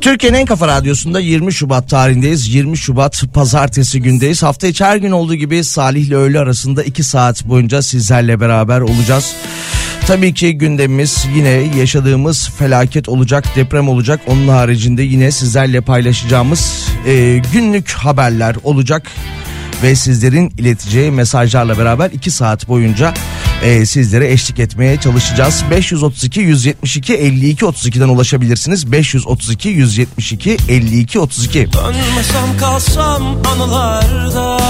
[0.00, 2.54] Türkiye'nin en kafa radyosunda 20 Şubat tarihindeyiz.
[2.54, 4.42] 20 Şubat pazartesi gündeyiz.
[4.42, 8.80] Hafta içi her gün olduğu gibi Salih ile öğle arasında 2 saat boyunca sizlerle beraber
[8.80, 9.34] olacağız.
[10.06, 14.20] Tabii ki gündemimiz yine yaşadığımız felaket olacak, deprem olacak.
[14.26, 19.02] Onun haricinde yine sizlerle paylaşacağımız e, günlük haberler olacak
[19.82, 23.14] ve sizlerin ileteceği mesajlarla beraber 2 saat boyunca
[23.62, 25.64] e, sizlere eşlik etmeye çalışacağız.
[25.70, 28.92] 532 172 52 32'den ulaşabilirsiniz.
[28.92, 31.58] 532 172 52 32.
[31.72, 34.60] Dönmesem kalsam anılarda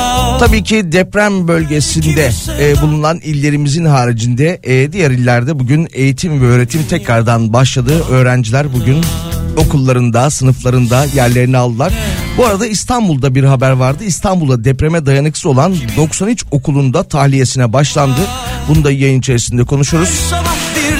[0.40, 2.30] Tabii ki deprem bölgesinde
[2.60, 8.04] e, bulunan illerimizin haricinde e, diğer illerde bugün eğitim ve öğretim tekrardan başladı.
[8.10, 9.04] Öğrenciler bugün
[9.56, 11.92] okullarında, sınıflarında yerlerini aldılar.
[12.38, 14.04] Bu arada İstanbul'da bir haber vardı.
[14.04, 18.20] İstanbul'da depreme dayanıksız olan 93 okulunda tahliyesine başlandı.
[18.68, 20.32] Bunu da yayın içerisinde konuşuruz.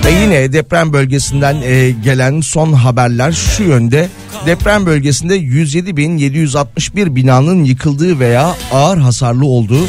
[0.04, 4.08] Ve yine deprem bölgesinden e, gelen son haberler şu yönde.
[4.46, 9.84] Deprem bölgesinde 107.761 binanın yıkıldığı veya ağır hasarlı olduğu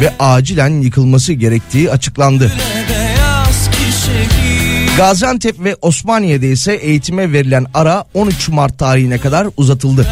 [0.00, 2.52] ve acilen yıkılması gerektiği açıklandı.
[4.96, 10.06] Gaziantep ve Osmaniye'de ise eğitime verilen ara 13 Mart tarihine kadar uzatıldı.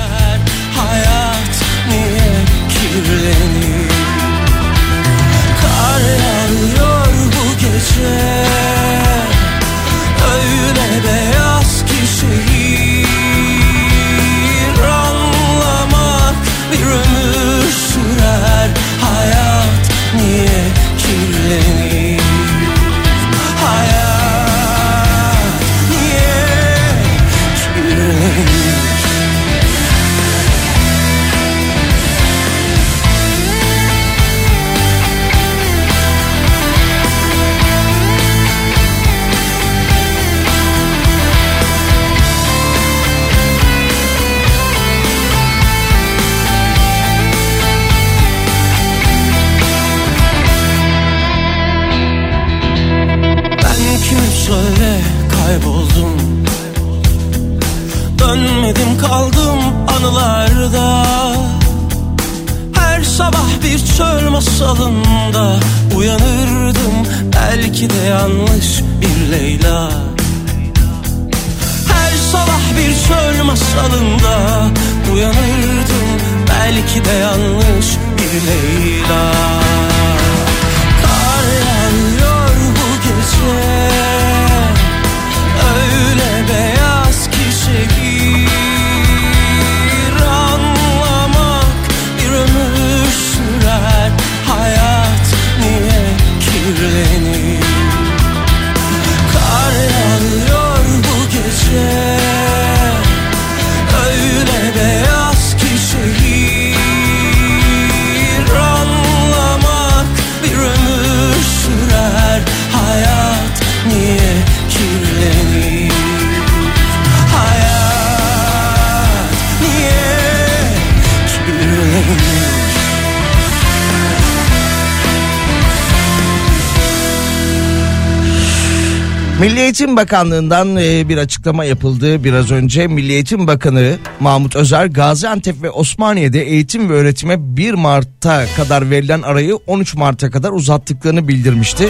[129.80, 132.86] Eğitim Bakanlığı'ndan e, bir açıklama yapıldı biraz önce.
[132.86, 139.22] Milli Eğitim Bakanı Mahmut Özer Gaziantep ve Osmaniye'de eğitim ve öğretime 1 Mart'a kadar verilen
[139.22, 141.88] arayı 13 Mart'a kadar uzattıklarını bildirmişti.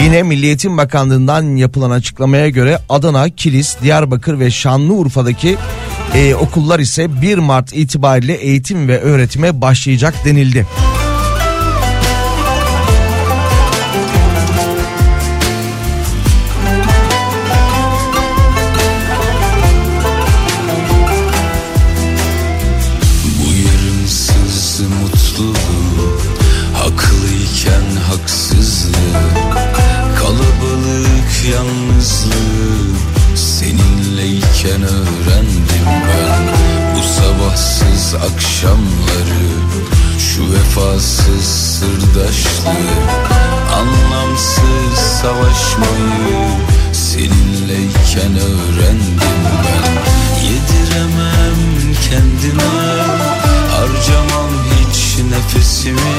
[0.00, 5.56] Yine Milli Eğitim Bakanlığı'ndan yapılan açıklamaya göre Adana, Kilis, Diyarbakır ve Şanlıurfa'daki
[6.14, 10.66] e, okullar ise 1 Mart itibariyle eğitim ve öğretime başlayacak denildi.
[43.74, 46.48] Anlamsız savaşmayı
[46.92, 49.92] Seninleyken öğrendim ben.
[50.46, 52.62] Yediremem kendime
[53.70, 56.16] Harcamam hiç nefesimi.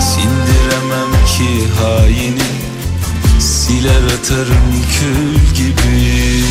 [0.00, 2.70] Sindiremem ki haini
[3.38, 6.44] Siler atarım kül gibi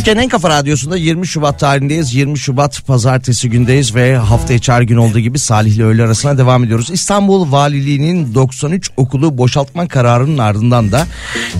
[0.00, 2.14] Türkiye'nin en kafa radyosunda 20 Şubat tarihindeyiz.
[2.14, 6.38] 20 Şubat pazartesi gündeyiz ve hafta içi her gün olduğu gibi Salih ile öğle arasına
[6.38, 6.90] devam ediyoruz.
[6.90, 11.06] İstanbul Valiliği'nin 93 okulu boşaltma kararının ardından da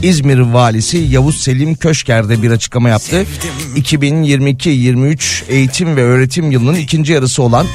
[0.02, 3.26] İzmir Valisi Yavuz Selim Köşker'de bir açıklama yaptı.
[3.76, 7.66] 2022-23 eğitim ve öğretim yılının ikinci yarısı olan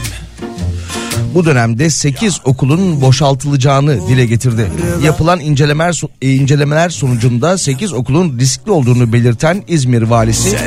[1.35, 4.71] bu dönemde 8 okulun boşaltılacağını dile getirdi.
[5.03, 10.57] Yapılan incelemeler, e, incelemeler sonucunda 8 okulun riskli olduğunu belirten İzmir valisi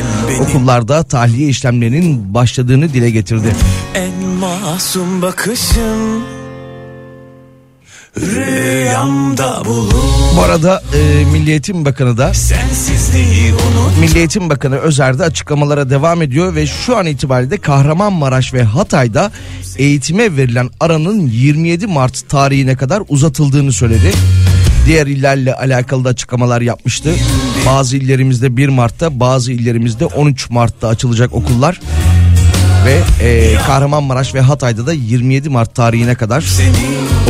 [0.41, 3.57] okullarda tahliye işlemlerinin başladığını dile getirdi.
[3.95, 6.38] En masum bakışın
[8.21, 9.93] Rüyamda bulur
[10.37, 12.33] Bu arada e, Milli Eğitim Bakanı da
[14.01, 19.31] Milli Eğitim Bakanı Özer'de açıklamalara devam ediyor ve şu an itibariyle Kahramanmaraş ve Hatay'da
[19.77, 24.13] eğitime verilen aranın 27 Mart tarihine kadar uzatıldığını söyledi.
[24.87, 27.15] Diğer illerle alakalı da açıklamalar yapmıştı.
[27.67, 31.81] Bazı illerimizde 1 Mart'ta bazı illerimizde 13 Mart'ta açılacak okullar.
[32.87, 36.41] Ve e, Kahramanmaraş ve Hatay'da da 27 Mart tarihine kadar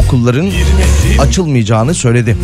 [0.09, 0.51] okulların
[1.19, 2.37] açılmayacağını söyledi.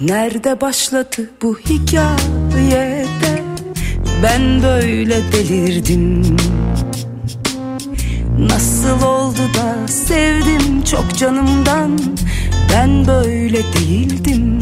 [0.00, 3.04] Nerede başladı bu hikayede
[4.22, 6.36] Ben böyle delirdim
[8.48, 11.98] Nasıl oldu da sevdim çok canımdan?
[12.72, 14.60] Ben böyle değildim.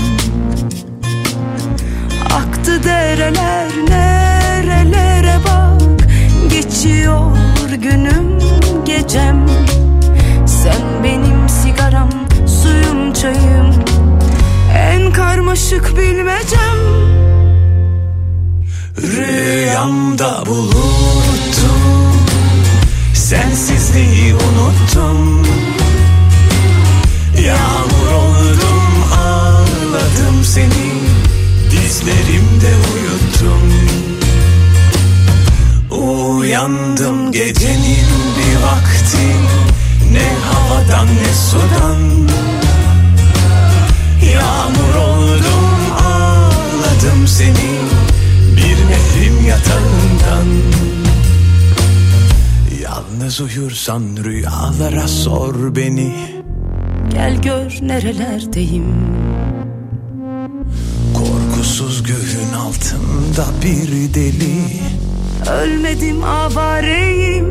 [2.25, 6.08] Aktı dereler nerelere bak?
[6.50, 7.37] Geçiyor
[7.82, 8.38] günüm
[8.85, 9.47] gecem.
[10.47, 12.11] Sen benim sigaram
[12.47, 13.75] suyum çayım.
[14.75, 16.78] En karmaşık bilmecem.
[19.02, 21.98] Rüyamda buluttum
[23.28, 25.47] Sensizliği unuttum.
[27.44, 28.82] Yağmur oldum
[29.18, 30.92] ağladım seni.
[31.70, 33.73] Dizlerimde uyuttum.
[35.90, 38.08] Uyandım gecenin
[38.38, 39.26] bir vakti.
[40.12, 42.28] Ne havadan ne sudan.
[44.35, 45.68] Yağmur oldum
[46.06, 47.78] ağladım seni.
[48.56, 50.47] Bir nehrin yatağından
[53.28, 56.14] Yalnız uyursan rüyalara sor beni.
[57.11, 58.85] Gel gör nerelerdeyim.
[61.14, 64.80] Korkusuz göğün altında bir deli.
[65.50, 67.47] Ölmedim avareyim.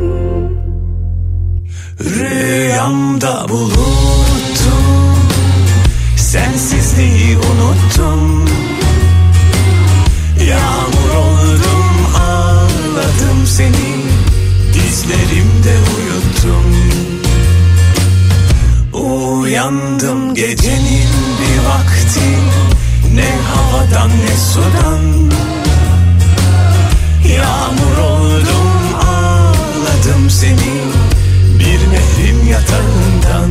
[2.00, 5.18] Rüyamda buluttum.
[6.16, 8.44] Sensizliği unuttum.
[10.48, 14.07] Yağmur oldum ağladım seni
[14.98, 16.64] Dizlerimde uyuttum.
[18.92, 21.08] Uyandım gecenin
[21.40, 22.38] bir vakti
[23.14, 25.30] Ne havadan ne sudan.
[27.36, 28.70] Yağmur oldum
[29.08, 30.74] ağladım seni
[31.58, 33.50] Bir nehrin yatağından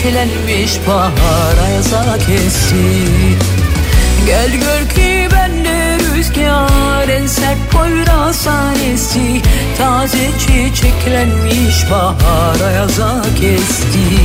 [0.00, 3.04] çiçeklenmiş bahar ayaza kesti
[4.26, 9.42] Gel gör ki bende rüzgar En sert poyrazlar eski
[9.78, 14.20] Taze çiçeklenmiş bahar ayaza kesti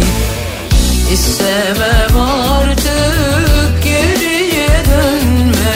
[1.13, 5.75] İstemem artık geriye dönme.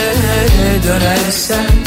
[0.86, 1.79] Dönersen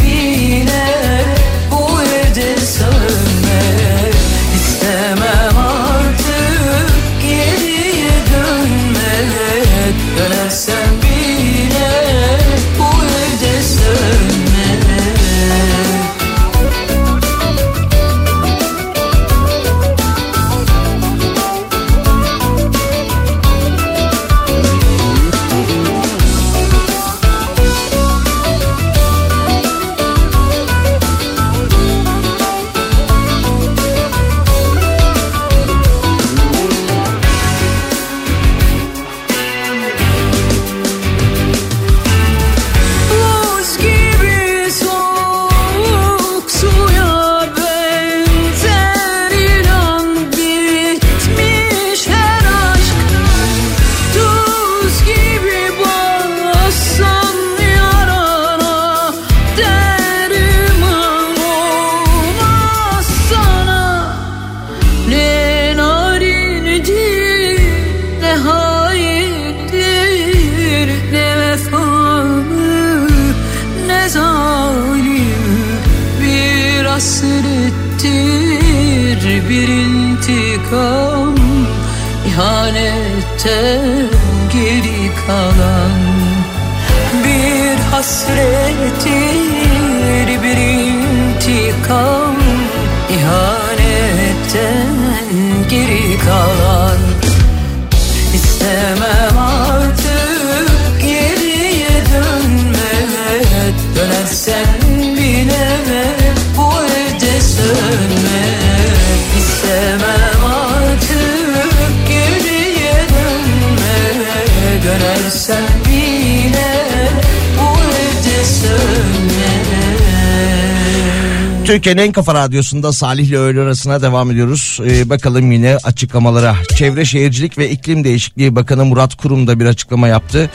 [121.74, 124.80] Türkiye'nin en kafa radyosunda Salih ile öğle arasına devam ediyoruz.
[124.86, 126.56] Ee, bakalım yine açıklamalara.
[126.76, 130.50] Çevre Şehircilik ve İklim Değişikliği Bakanı Murat Kurum da bir açıklama yaptı.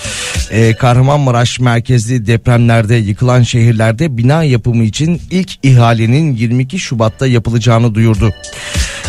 [0.50, 8.32] Ee, Kahramanmaraş merkezli depremlerde yıkılan şehirlerde bina yapımı için ilk ihalenin 22 Şubat'ta yapılacağını duyurdu.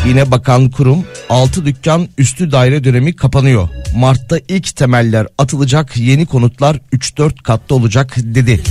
[0.07, 3.69] Yine Bakan Kurum 6 dükkan üstü daire dönemi kapanıyor.
[3.95, 8.61] Mart'ta ilk temeller atılacak yeni konutlar 3-4 katlı olacak dedi.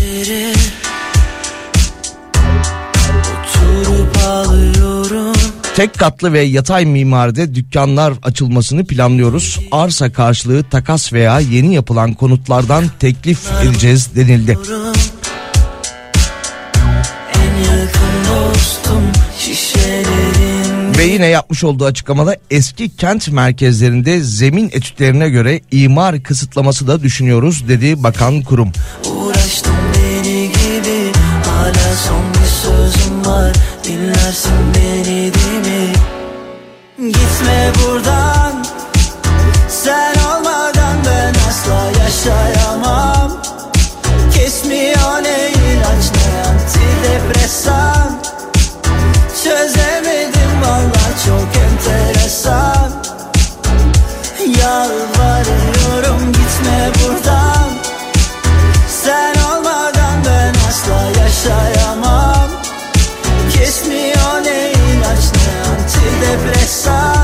[5.78, 9.60] Tek katlı ve yatay mimaride dükkanlar açılmasını planlıyoruz.
[9.72, 14.58] Arsa karşılığı takas veya yeni yapılan konutlardan teklif edeceğiz denildi.
[20.98, 27.68] Ve yine yapmış olduğu açıklamada eski kent merkezlerinde zemin etütlerine göre imar kısıtlaması da düşünüyoruz
[27.68, 28.72] dedi bakan kurum.
[29.16, 31.12] Uğraştım deli gibi
[31.44, 33.52] Hala son bir sözüm var
[34.28, 35.92] Dinlersin beni değil mi?
[36.98, 38.64] Gitme buradan.
[39.68, 43.32] Sen olmadan ben asla yaşayamam.
[44.34, 48.20] Kesmiyor ne ilaç ne antidepresan.
[49.44, 52.90] Çözemedim valla çok enteresan.
[54.60, 57.70] Yalvarıyorum gitme buradan.
[59.04, 61.17] Sen olmadan ben asla
[66.78, 67.17] antidepresan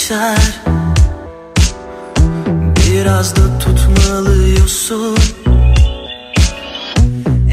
[0.00, 0.60] geçer.
[2.76, 5.18] Biraz da tutmalıyorsun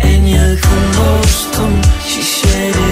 [0.04, 1.74] En yakın dostum
[2.08, 2.87] şişelerin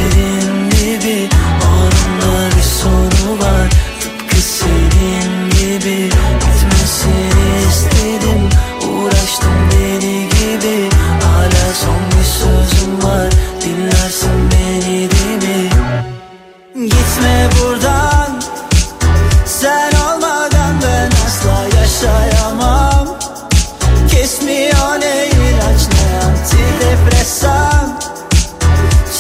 [27.35, 27.99] antidepresan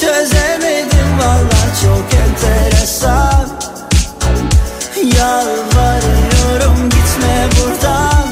[0.01, 3.47] Çözemedim valla çok enteresan.
[5.17, 8.27] Yalvarıyorum gitme buradan.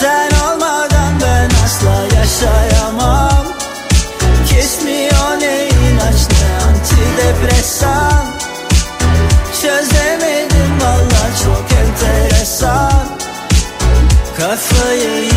[0.00, 3.46] Sen olmadan ben asla yaşayamam.
[4.48, 8.26] Kesmiyor ne ilaç ne antidepresan.
[9.62, 13.08] Çözemedim valla çok enteresan.
[14.38, 15.33] Kafayı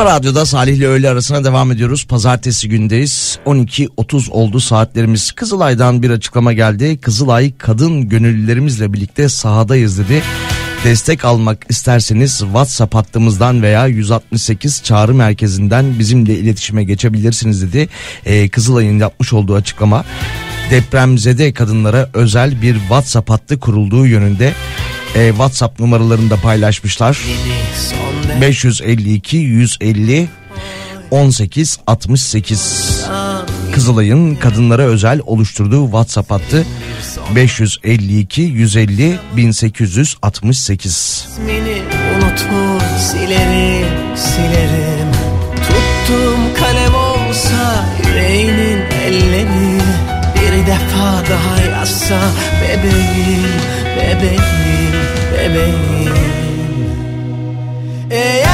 [0.00, 2.06] Kafa Radyo'da Salih ile öğle arasına devam ediyoruz.
[2.06, 3.38] Pazartesi gündeyiz.
[3.46, 5.32] 12.30 oldu saatlerimiz.
[5.32, 7.00] Kızılay'dan bir açıklama geldi.
[7.00, 10.22] Kızılay kadın gönüllülerimizle birlikte sahadayız dedi.
[10.84, 17.88] Destek almak isterseniz WhatsApp hattımızdan veya 168 çağrı merkezinden bizimle iletişime geçebilirsiniz dedi.
[18.26, 20.04] Ee, Kızılay'ın yapmış olduğu açıklama
[20.70, 24.54] depremzede kadınlara özel bir WhatsApp hattı kurulduğu yönünde
[25.14, 27.18] e, WhatsApp numaralarını da paylaşmışlar.
[28.40, 30.28] 552 150
[31.10, 33.06] 18 68
[33.72, 36.66] Kızılay'ın kadınlara özel oluşturduğu WhatsApp hattı
[37.34, 41.82] 552 150 1868 İsmini
[42.98, 45.10] silerim silerim.
[45.56, 49.80] Tuttum kalem olsa yüreğinin elleri
[50.34, 52.20] Bir defa daha yazsa
[52.62, 53.44] bebeğim
[53.96, 54.92] bebeğim
[55.38, 56.29] bebeğim
[58.10, 58.49] Eğer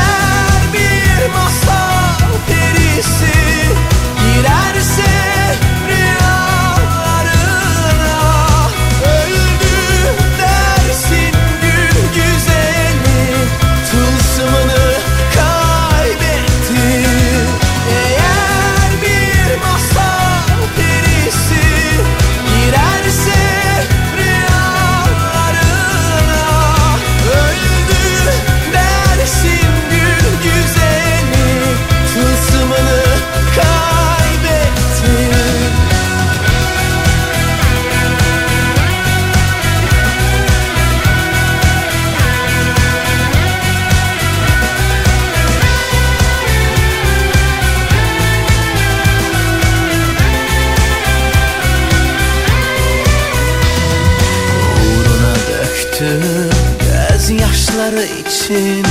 [58.47, 58.87] için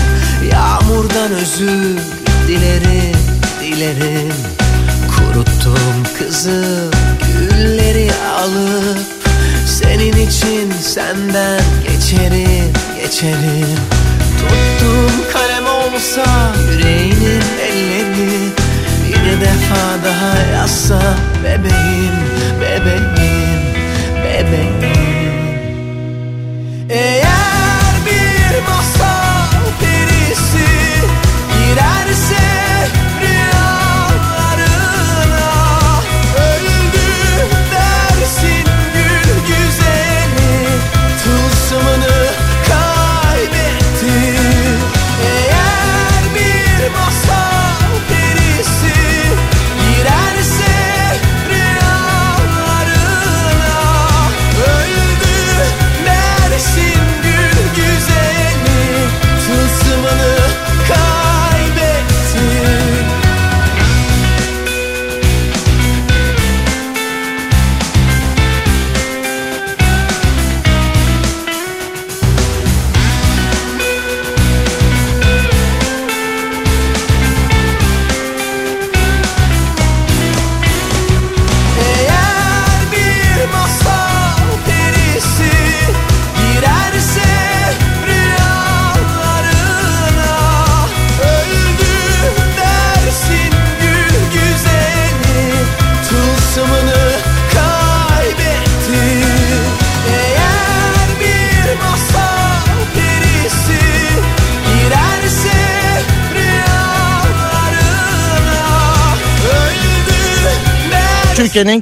[0.52, 1.98] Yağmurdan özür
[2.48, 3.18] dilerim,
[3.62, 4.34] dilerim.
[5.16, 6.92] Kuruttum kızım
[7.28, 9.00] gülleri alıp
[9.66, 13.78] Senin için senden geçerim, geçerim.
[14.40, 18.40] Tuttum kalem olsa yüreğinin elleri
[19.10, 21.02] Bir defa daha yazsa
[21.44, 22.16] bebeğim,
[22.62, 23.62] bebeğim,
[24.24, 24.95] bebeğim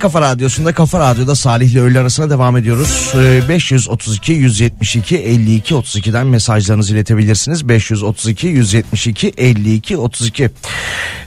[0.04, 3.14] kafa radyosunda Kafa Radyo'da Salih ile öğle arasına devam ediyoruz.
[3.16, 7.70] Ee, 532 172 52 32'den mesajlarınızı iletebilirsiniz.
[7.70, 10.50] 532 172 52 32.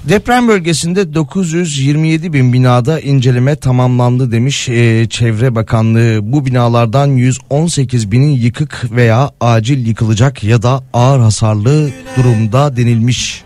[0.04, 6.18] Deprem bölgesinde 927 bin binada inceleme tamamlandı demiş ee, Çevre Bakanlığı.
[6.22, 13.42] Bu binalardan 118 binin yıkık veya acil yıkılacak ya da ağır hasarlı durumda denilmiş.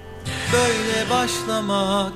[0.53, 2.13] Böyle başlamak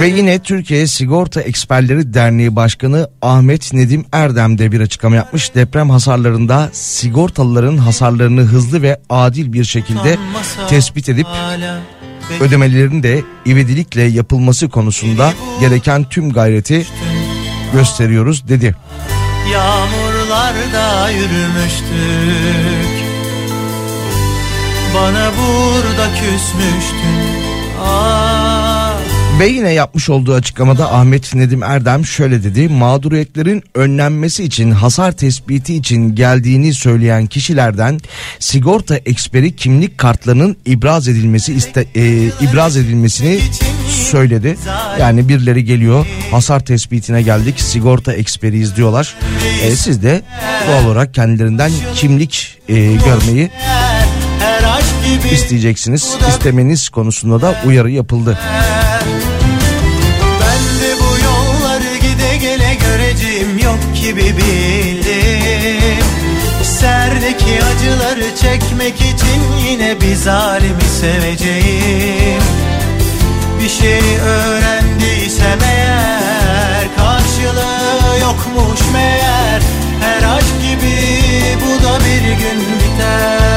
[0.00, 5.54] Ve yine Türkiye Sigorta Eksperleri Derneği Başkanı Ahmet Nedim Erdem de bir açıklama yapmış.
[5.54, 10.18] Deprem hasarlarında sigortalıların hasarlarını hızlı ve adil bir şekilde
[10.68, 11.26] tespit edip
[12.40, 16.86] ödemelerin de ivedilikle yapılması konusunda gereken tüm gayreti
[17.72, 18.74] gösteriyoruz dedi.
[19.52, 22.94] Yağmurlarda yürümüştük
[24.94, 27.44] Bana burada küsmüştün
[27.80, 28.33] Ah
[29.38, 32.68] Ve yine yapmış olduğu açıklamada Ahmet Nedim Erdem şöyle dedi.
[32.68, 38.00] Mağduriyetlerin önlenmesi için hasar tespiti için geldiğini söyleyen kişilerden
[38.38, 42.04] sigorta eksperi kimlik kartlarının ibraz edilmesi iste, e,
[42.40, 43.38] ibraz edilmesini
[43.88, 44.56] söyledi.
[45.00, 49.14] Yani birileri geliyor hasar tespitine geldik sigorta eksperiyiz diyorlar.
[49.62, 50.22] E, siz de
[50.68, 53.50] doğal olarak kendilerinden kimlik e, görmeyi
[55.32, 56.16] isteyeceksiniz.
[56.28, 58.38] İstemeniz konusunda da uyarı yapıldı.
[64.14, 66.04] Gibi bildim.
[66.62, 72.42] Serdeki acıları çekmek için yine bir zalimi seveceğim.
[73.62, 79.62] Bir şey öğrendiysem eğer karşılığı yokmuş meğer.
[80.00, 80.96] Her aşk gibi
[81.60, 83.53] bu da bir gün biter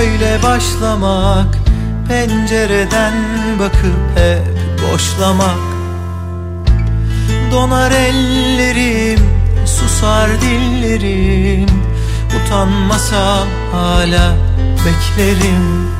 [0.00, 1.58] böyle başlamak
[2.08, 3.14] Pencereden
[3.58, 4.42] bakıp hep
[4.82, 5.60] boşlamak.
[7.52, 9.20] Donar ellerim,
[9.66, 11.68] susar dillerim
[12.36, 14.34] Utanmasam hala
[14.76, 15.90] beklerim.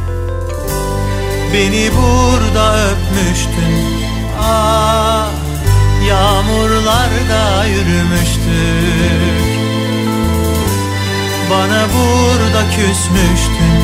[1.55, 4.01] Beni burada öpmüştün
[4.43, 5.29] Ah
[6.09, 9.50] yağmurlarda yürümüştük
[11.51, 13.81] bana burada küsmüştün.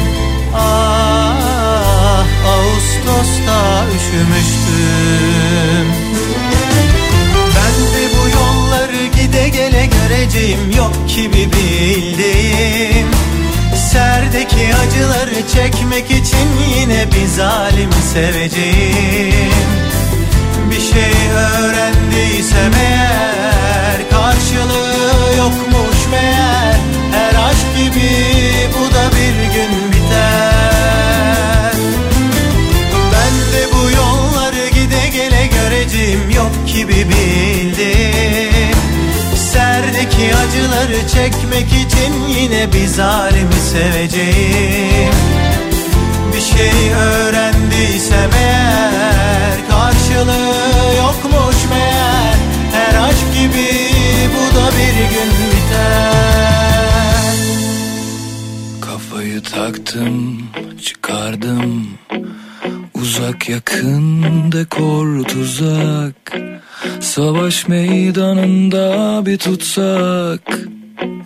[0.54, 5.86] Ah Ağustos'ta üşümüştüm.
[7.56, 7.72] Ben
[9.86, 13.06] göreceğim yok ki bir bildiğim
[13.92, 16.48] Serdeki acıları çekmek için
[16.78, 19.52] yine bir zalimi seveceğim.
[20.70, 26.75] Bir şey öğrendiysem eğer karşılığı yokmuş meğer
[27.76, 28.10] gibi
[28.74, 31.72] bu da bir gün biter.
[33.12, 38.76] Ben de bu yolları gide gele göreceğim yok ki bir bildim.
[39.52, 45.14] Serdeki acıları çekmek için yine bir zalimi seveceğim.
[46.34, 52.36] Bir şey öğrendiysem eğer karşılığı yokmuş meğer.
[52.72, 53.68] Her aşk gibi
[54.34, 56.35] bu da bir gün biter
[59.50, 60.42] taktım,
[60.82, 61.88] çıkardım.
[62.94, 66.36] Uzak yakın dekor tuzak.
[67.00, 70.58] Savaş meydanında bir tutsak.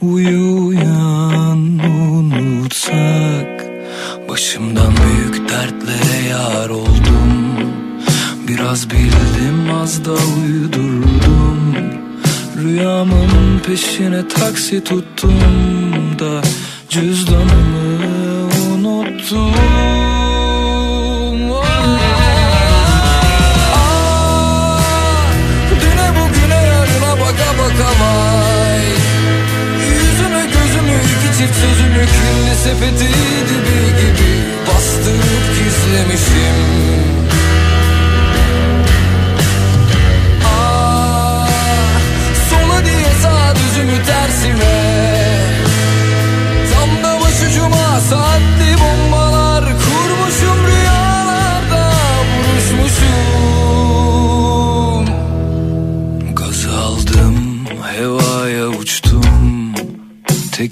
[0.00, 3.66] Uyu uyan unutsak.
[4.28, 7.32] Başımdan büyük dertlere yar oldum.
[8.48, 11.74] Biraz bildim az da uydurdum.
[12.62, 16.42] Rüyamın peşine taksi tuttum da
[16.90, 17.99] Cüzdanımı
[19.32, 19.54] unuttum.
[23.74, 24.80] Ah,
[25.80, 28.84] Düne bugüne yarına baka baka vay.
[29.90, 33.08] Yüzümü gözümü iki çift sözümü kirli sepeti
[33.48, 34.30] dibi gibi
[34.66, 36.58] Bastırıp gizlemişim.
[40.44, 41.48] Ah,
[42.50, 44.79] Sola diye sağ düzümü tersime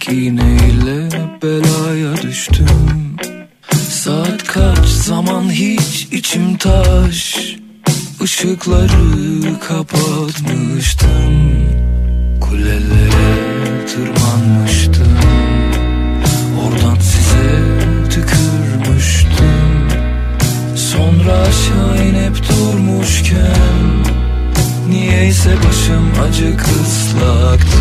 [0.01, 1.09] Tek iğneyle
[1.42, 2.66] belaya düştüm.
[3.90, 4.86] Saat kaç?
[4.86, 7.36] Zaman hiç içim taş.
[8.24, 11.09] Işıkları kapatmıştım.
[12.40, 15.18] Kulelere tırmanmıştım.
[16.62, 17.62] Oradan size
[18.11, 19.88] tükürmüştüm.
[20.76, 24.09] Sonra aşağı inip durmuşken
[24.90, 27.78] Niyeyse başım acık ıslaktı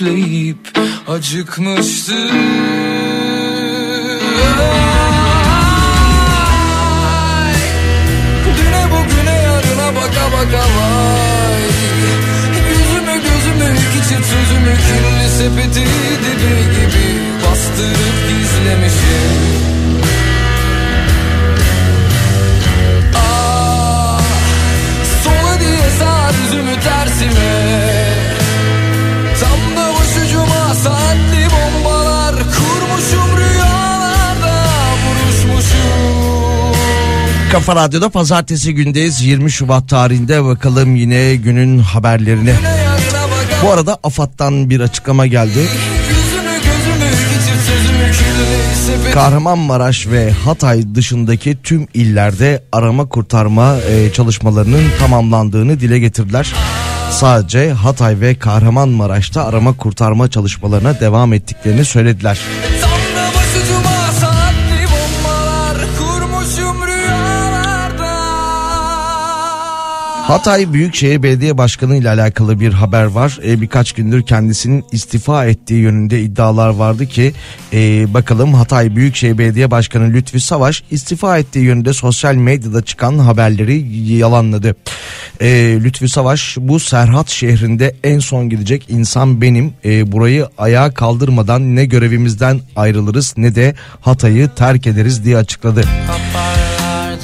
[0.00, 0.78] üfleyip
[1.08, 2.14] acıkmıştı
[7.04, 7.54] Ay,
[8.58, 11.62] Düne bugüne yarına baka baka vay.
[12.70, 15.86] Yüzümü gözümü iki çift sözümü kirli sepeti
[16.24, 17.06] dibi gibi
[17.44, 19.58] Bastırıp gizlemişim.
[23.16, 24.20] Ah,
[25.24, 27.67] Sola diye sağ düzümü tersime
[37.52, 42.54] Kafa Radyo'da pazartesi gündeyiz 20 Şubat tarihinde bakalım yine günün haberlerine.
[43.62, 45.68] Bu arada AFAD'dan bir açıklama geldi.
[49.14, 56.54] Kahramanmaraş ve Hatay dışındaki tüm illerde arama kurtarma e, çalışmalarının tamamlandığını dile getirdiler.
[57.10, 62.38] Sadece Hatay ve Kahramanmaraş'ta arama kurtarma çalışmalarına devam ettiklerini söylediler.
[62.77, 62.77] Tam
[70.28, 73.38] Hatay Büyükşehir Belediye Başkanı ile alakalı bir haber var.
[73.44, 77.32] E, birkaç gündür kendisinin istifa ettiği yönünde iddialar vardı ki
[77.72, 83.96] e, bakalım Hatay Büyükşehir Belediye Başkanı Lütfi Savaş istifa ettiği yönünde sosyal medyada çıkan haberleri
[84.16, 84.76] yalanladı.
[85.40, 89.72] E, Lütfi Savaş bu Serhat şehrinde en son gidecek insan benim.
[89.84, 95.84] E, burayı ayağa kaldırmadan ne görevimizden ayrılırız ne de Hatay'ı terk ederiz diye açıkladı.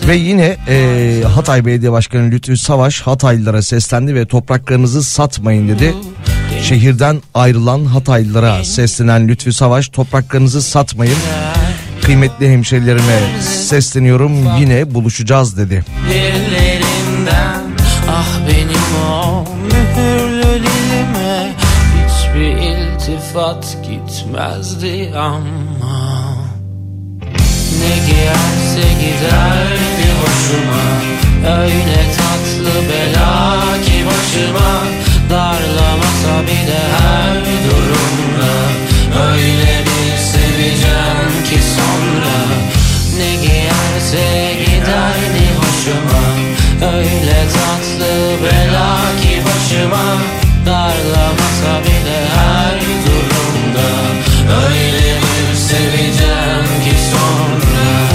[0.08, 5.94] Ve yine e, Hatay Belediye Başkanı Lütfü Savaş Hataylılara seslendi ve topraklarınızı satmayın dedi.
[6.62, 11.16] Şehirden ayrılan Hataylılara seslenen Lütfü Savaş topraklarınızı satmayın.
[12.02, 15.84] Kıymetli hemşerilerime sesleniyorum yine buluşacağız dedi.
[18.10, 21.52] Ah benim o mühürlü dilime
[22.06, 26.34] Hiç iltifat gitmezdi ama
[27.80, 29.93] Ne giyerse giderdi
[30.24, 30.84] hoşuma
[31.60, 34.72] Öyle tatlı bela ki başıma.
[35.30, 38.52] Darlamasa bile her durumda.
[39.30, 42.36] Öyle bir seveceğim ki sonra.
[43.18, 46.24] Ne giyerse giderdi hoşuma.
[46.96, 48.14] Öyle tatlı
[48.44, 50.06] bela ki başıma.
[50.66, 53.88] Darlamasa bile her durumda.
[54.66, 58.13] Öyle bir seveceğim ki sonra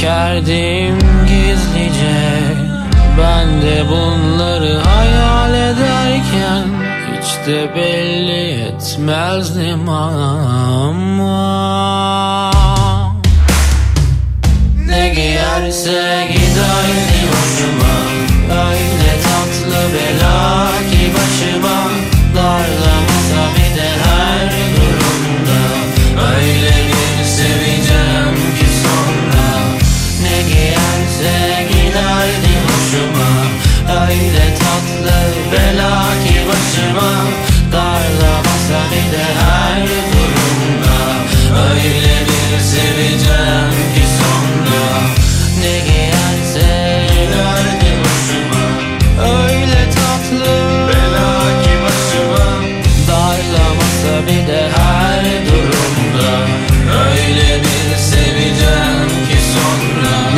[0.00, 0.98] Of çekerdim
[1.28, 2.40] gizlice.
[3.18, 6.64] Ben de bunları hayal ederken
[7.12, 11.49] hiç de belli etmezdim ama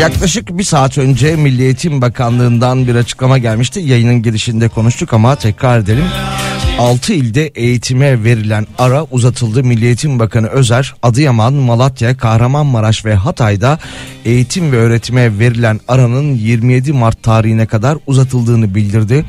[0.03, 3.81] Yaklaşık bir saat önce Milli Eğitim Bakanlığı'ndan bir açıklama gelmişti.
[3.81, 6.05] Yayının girişinde konuştuk ama tekrar edelim.
[6.79, 9.65] 6 ilde eğitime verilen ara uzatıldı.
[9.65, 13.79] Milli Eğitim Bakanı Özer, Adıyaman, Malatya, Kahramanmaraş ve Hatay'da
[14.25, 19.25] eğitim ve öğretime verilen aranın 27 Mart tarihine kadar uzatıldığını bildirdi.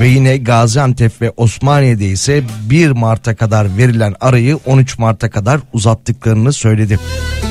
[0.00, 6.52] Ve yine Gaziantep ve Osmaniye'de ise 1 Mart'a kadar verilen arayı 13 Mart'a kadar uzattıklarını
[6.52, 6.98] söyledi.
[6.98, 7.47] Denizin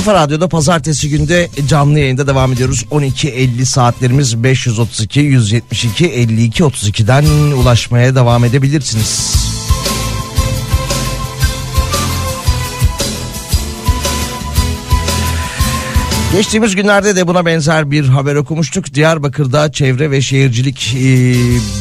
[0.00, 2.84] Kafa Radyo'da pazartesi günde canlı yayında devam ediyoruz.
[2.90, 7.24] 12.50 saatlerimiz 532 172 52 32'den
[7.56, 9.34] ulaşmaya devam edebilirsiniz.
[16.32, 18.94] Geçtiğimiz günlerde de buna benzer bir haber okumuştuk.
[18.94, 21.34] Diyarbakır'da Çevre ve Şehircilik e,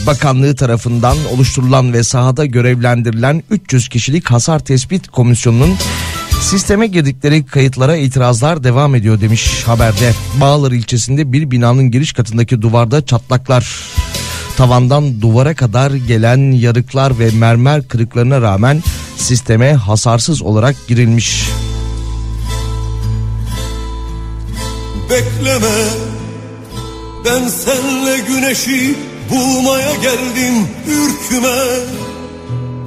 [0.08, 5.78] Bakanlığı tarafından oluşturulan ve sahada görevlendirilen 300 kişilik hasar tespit komisyonunun
[6.42, 10.14] Sisteme girdikleri kayıtlara itirazlar devam ediyor demiş haberde.
[10.42, 13.90] Bağlar ilçesinde bir binanın giriş katındaki duvarda çatlaklar
[14.58, 18.84] tavandan duvara kadar gelen yarıklar ve mermer kırıklarına rağmen
[19.18, 21.50] sisteme hasarsız olarak girilmiş.
[25.10, 25.76] Bekleme
[27.26, 28.96] Ben senle güneşi
[29.30, 31.58] bulmaya geldim ürküme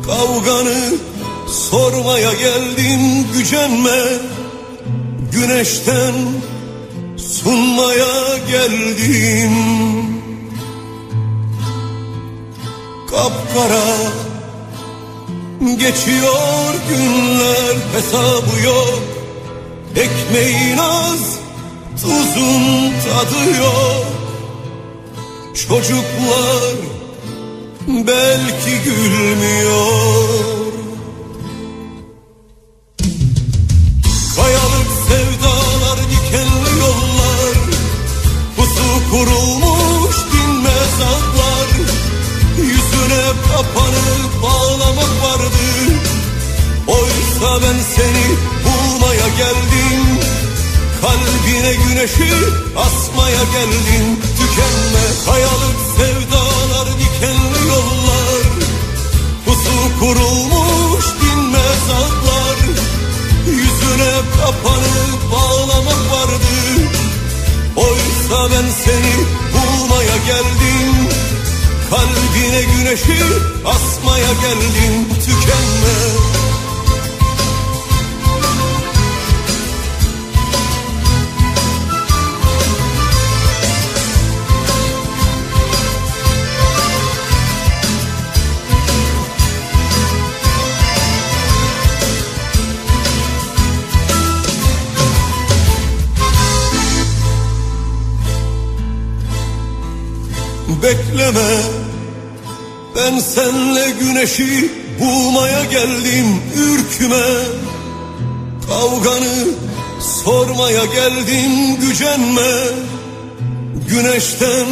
[0.07, 1.12] Kavganı
[1.53, 4.03] sormaya geldim gücenme
[5.33, 6.15] Güneşten
[7.17, 9.53] sunmaya geldim
[13.11, 14.23] Kapkara
[15.79, 19.03] geçiyor günler hesabı yok.
[19.97, 21.39] Ekmeğin az
[22.03, 24.07] tuzun tadı yok.
[25.55, 26.75] Çocuklar
[27.89, 30.72] belki gülmüyor
[34.37, 37.55] Kayalık sevdalar dikenli yollar.
[38.57, 41.69] Pusu kurulmuş dinmez atlar
[42.57, 45.65] Yüzüne kapanıp ağlamak vardı.
[46.87, 48.27] Oysa ben seni
[48.65, 50.21] bulmaya geldim.
[51.01, 52.35] Kalbine güneşi
[52.77, 54.21] asmaya geldim.
[54.39, 58.43] Tükenme kayalık sevdalar dikenli yollar.
[59.45, 62.22] Pusu kurulmuş dinmez atlar
[63.93, 66.89] Yüzüne kapanıp ağlamak vardı.
[67.77, 69.15] Oysa ben seni
[69.53, 71.09] bulmaya geldim.
[71.91, 73.25] Kalbine güneşi
[73.67, 75.09] asmaya geldim.
[75.15, 76.42] Tükenme
[100.83, 101.63] Bekleme.
[102.97, 104.71] Ben senle güneşi
[105.01, 107.27] bulmaya geldim ürküme.
[108.69, 109.49] Kavganı
[110.25, 112.53] sormaya geldim gücenme.
[113.89, 114.67] Güneşten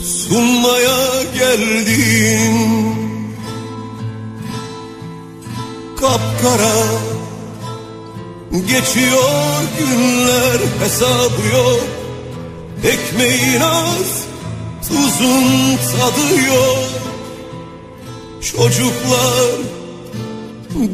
[0.00, 2.94] sunmaya geldim.
[6.00, 6.74] Kapkara
[8.54, 11.80] Geçiyor günler hesabı yok.
[12.84, 14.24] Ekmeğin az
[14.88, 16.78] tuzun tadı yok.
[18.42, 19.50] Çocuklar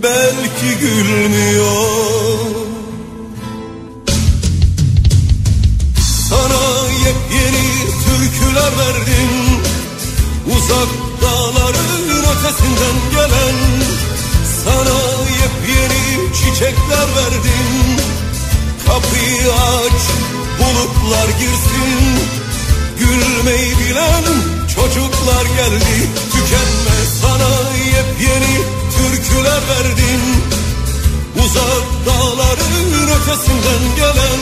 [0.03, 1.91] belki gülmüyor.
[6.29, 7.69] Sana yepyeni
[8.05, 9.33] türküler verdim.
[10.47, 10.89] Uzak
[11.23, 13.57] dağların ötesinden gelen.
[14.65, 15.01] Sana
[15.41, 17.97] yepyeni çiçekler verdim.
[18.87, 20.03] Kapıyı aç
[20.59, 22.41] bulutlar girsin
[23.01, 24.25] Gülmeyi bilen
[24.75, 25.97] çocuklar geldi.
[26.33, 27.53] Tükenme sana
[27.97, 28.57] yepyeni
[28.97, 30.23] türküler verdim
[31.45, 34.41] Uzak dağların ötesinden gelen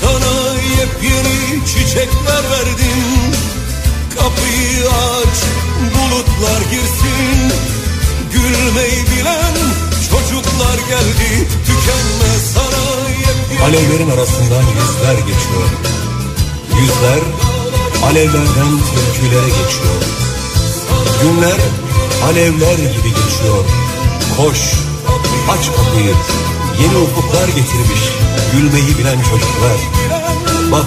[0.00, 0.34] Sana
[0.78, 3.04] yepyeni çiçekler verdim
[4.14, 5.38] Kapıyı aç
[5.94, 7.52] bulutlar girsin.
[8.32, 9.56] Gülmeyi bilen
[10.10, 11.48] çocuklar geldi.
[11.66, 15.68] Tükenme sana yepyeni Alevlerin arasından yüzler geçiyor.
[16.80, 17.22] Yüzler
[18.06, 19.96] alevlerden türkülere geçiyor.
[21.22, 21.60] Günler
[22.24, 23.64] alevler gibi geçiyor.
[24.36, 24.58] Koş,
[25.50, 26.14] aç kapıyı.
[26.82, 28.02] Yeni ufuklar getirmiş
[28.52, 29.78] gülmeyi bilen çocuklar.
[30.72, 30.86] Bak,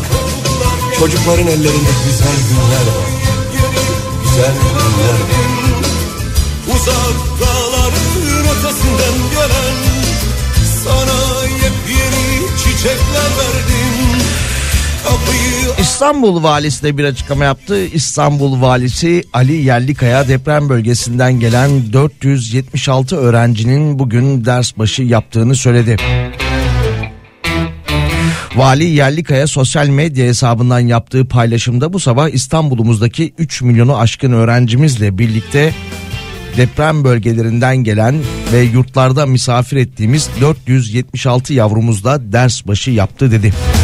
[1.00, 3.10] çocukların ellerinde güzel günler var.
[4.24, 5.50] Güzel günler var.
[6.76, 9.76] Uzak dağların ötesinden gelen
[10.84, 13.89] Sana yepyeni çiçekler verdim
[15.80, 17.86] İstanbul valisi de bir açıklama yaptı.
[17.86, 25.98] İstanbul valisi Ali Yerlikaya deprem bölgesinden gelen 476 öğrencinin bugün ders başı yaptığını söyledi.
[28.56, 35.74] Vali Yerlikaya sosyal medya hesabından yaptığı paylaşımda bu sabah İstanbul'umuzdaki 3 milyonu aşkın öğrencimizle birlikte
[36.58, 38.16] deprem bölgelerinden gelen
[38.54, 43.54] ve yurtlarda misafir ettiğimiz 476 yavrumuzla ders başı yaptı dedi.
[43.54, 43.79] Ölsem,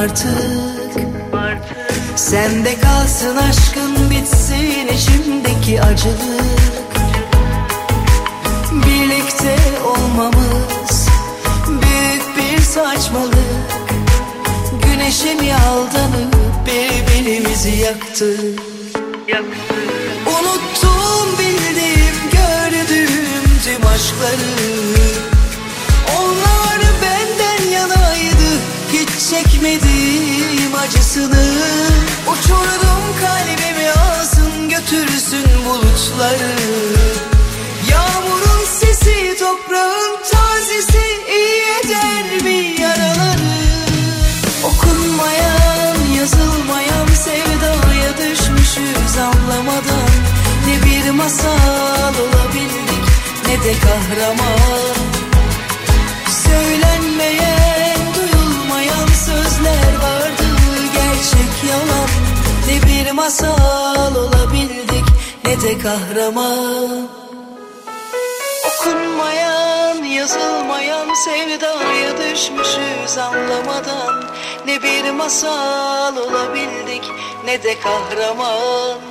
[0.00, 0.30] artık.
[2.16, 6.90] Sende kalsın aşkın bitsin içimdeki acılık.
[8.72, 11.08] Birlikte olmamız
[11.68, 13.34] büyük bir saçmalık.
[14.84, 16.34] Güneşe mi aldanıp
[16.66, 18.60] birbirimizi yaktık
[20.26, 25.39] Unuttum bildiğim gördüğüm tüm aşkları
[29.30, 31.44] çekmedim acısını.
[32.26, 36.56] Uçurdum kalbimi alsın götürsün bulutları.
[37.90, 43.50] Yağmurun sesi toprağın tazesi iyi eder bir yaraları?
[44.64, 50.10] Okunmayan yazılmayan sevdaya düşmüşüz anlamadan.
[50.66, 53.04] Ne bir masal olabildik
[53.46, 55.20] ne de kahraman.
[56.44, 57.59] Söylenmeyen,
[61.20, 62.08] gerçek yalan
[62.68, 65.04] Ne bir masal olabildik
[65.44, 67.08] ne de kahraman.
[68.66, 74.24] Okunmayan, yazılmayan sevdaya düşmüşüz anlamadan.
[74.66, 77.04] Ne bir masal olabildik
[77.44, 79.09] ne de kahraman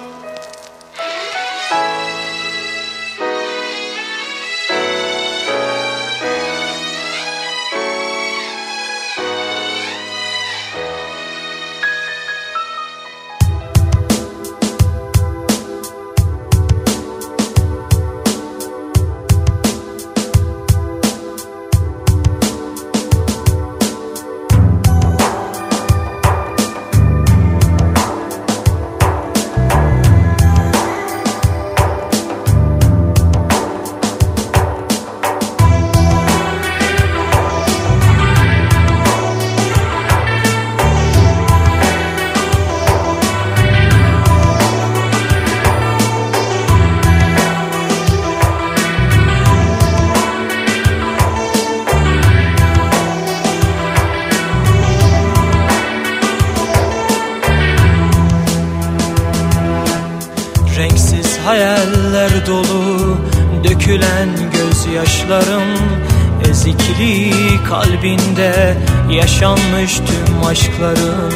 [67.99, 68.77] kalbinde
[69.09, 71.33] yaşanmış tüm aşkların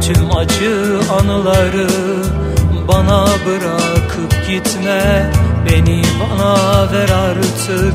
[0.00, 1.88] Tüm acı anıları
[2.88, 5.30] bana bırakıp gitme
[5.70, 7.94] Beni bana ver artık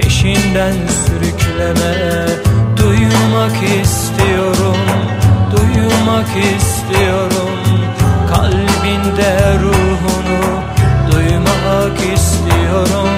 [0.00, 0.74] peşinden
[1.06, 2.26] sürükleme.
[2.76, 4.76] Duymak istiyorum,
[5.50, 7.58] duymak istiyorum.
[8.28, 10.60] Kalbinde ruhunu
[11.12, 13.10] duymak istiyorum.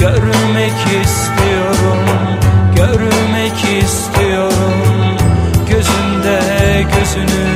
[0.00, 1.39] Görmek istiyorum,
[7.20, 7.49] afternoon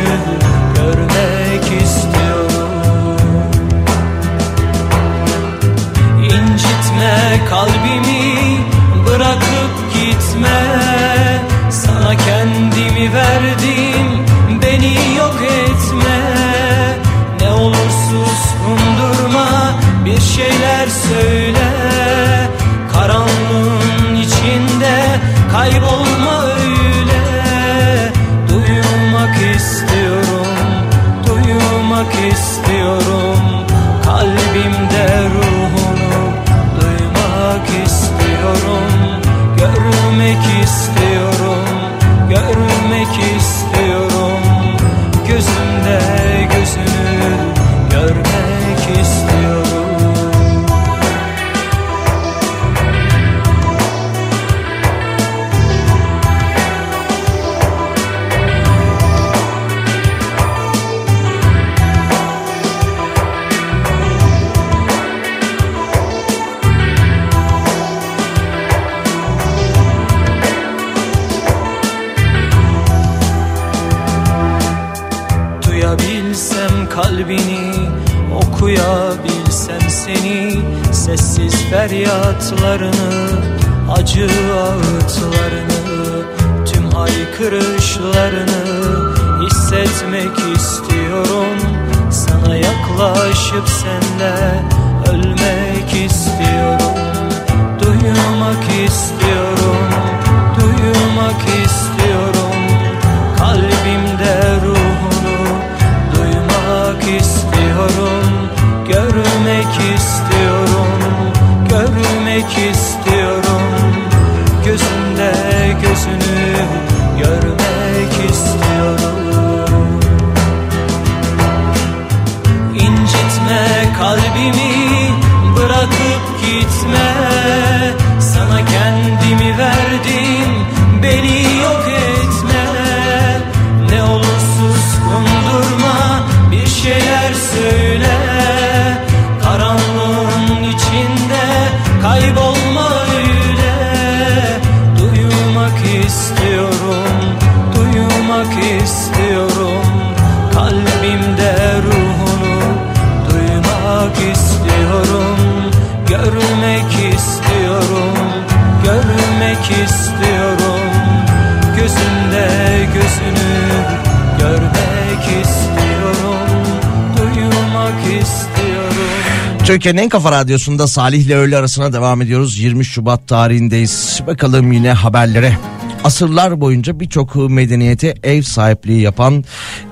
[169.94, 172.58] Türkiye'nin en kafa radyosunda Salih ile öğle arasına devam ediyoruz.
[172.58, 174.20] 20 Şubat tarihindeyiz.
[174.26, 175.58] Bakalım yine haberlere.
[176.04, 179.44] Asırlar boyunca birçok medeniyete ev sahipliği yapan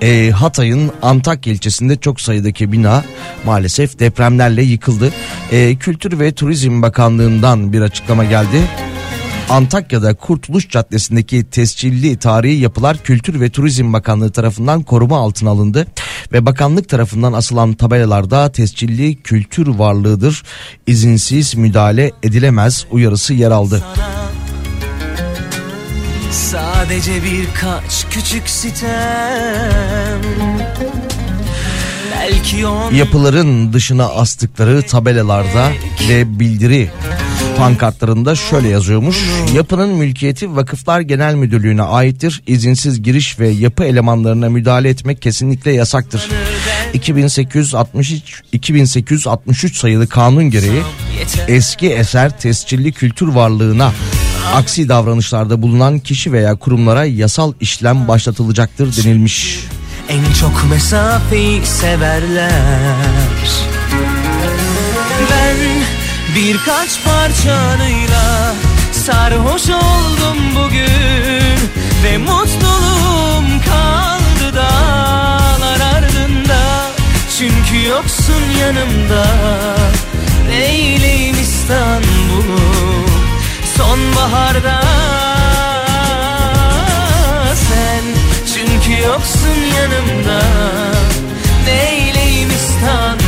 [0.03, 3.05] e, Hatay'ın Antakya ilçesinde çok sayıdaki bina
[3.45, 5.13] maalesef depremlerle yıkıldı.
[5.53, 8.63] E, Kültür ve Turizm Bakanlığı'ndan bir açıklama geldi.
[9.51, 15.87] Antakya'da Kurtuluş Caddesi'ndeki tescilli tarihi yapılar Kültür ve Turizm Bakanlığı tarafından koruma altına alındı
[16.33, 20.43] ve bakanlık tarafından asılan tabelalarda tescilli kültür varlığıdır.
[20.87, 23.85] izinsiz müdahale edilemez uyarısı yer aldı.
[26.31, 30.23] Sadece birkaç küçük sitem
[32.93, 35.69] Yapıların dışına astıkları tabelalarda
[36.09, 36.91] ve bildiri
[37.63, 39.17] pankartlarında şöyle yazıyormuş.
[39.55, 42.43] Yapının mülkiyeti Vakıflar Genel Müdürlüğü'ne aittir.
[42.47, 46.29] İzinsiz giriş ve yapı elemanlarına müdahale etmek kesinlikle yasaktır.
[46.95, 50.83] 2863 2863 sayılı kanun gereği
[51.49, 53.93] eski eser tescilli kültür varlığına
[54.55, 59.67] aksi davranışlarda bulunan kişi veya kurumlara yasal işlem başlatılacaktır denilmiş.
[60.09, 62.51] en çok mesafeyi severler
[66.35, 68.55] birkaç parçanıyla
[68.93, 71.59] sarhoş oldum bugün
[72.05, 76.91] Ve mutluluğum kaldı dağlar ardında.
[77.39, 79.27] Çünkü yoksun yanımda
[81.73, 82.61] İstanbul'u
[83.77, 84.83] sonbaharda.
[87.55, 88.05] Sen
[88.55, 90.43] çünkü yoksun yanımda
[91.67, 93.22] neyleyim İstanbul'u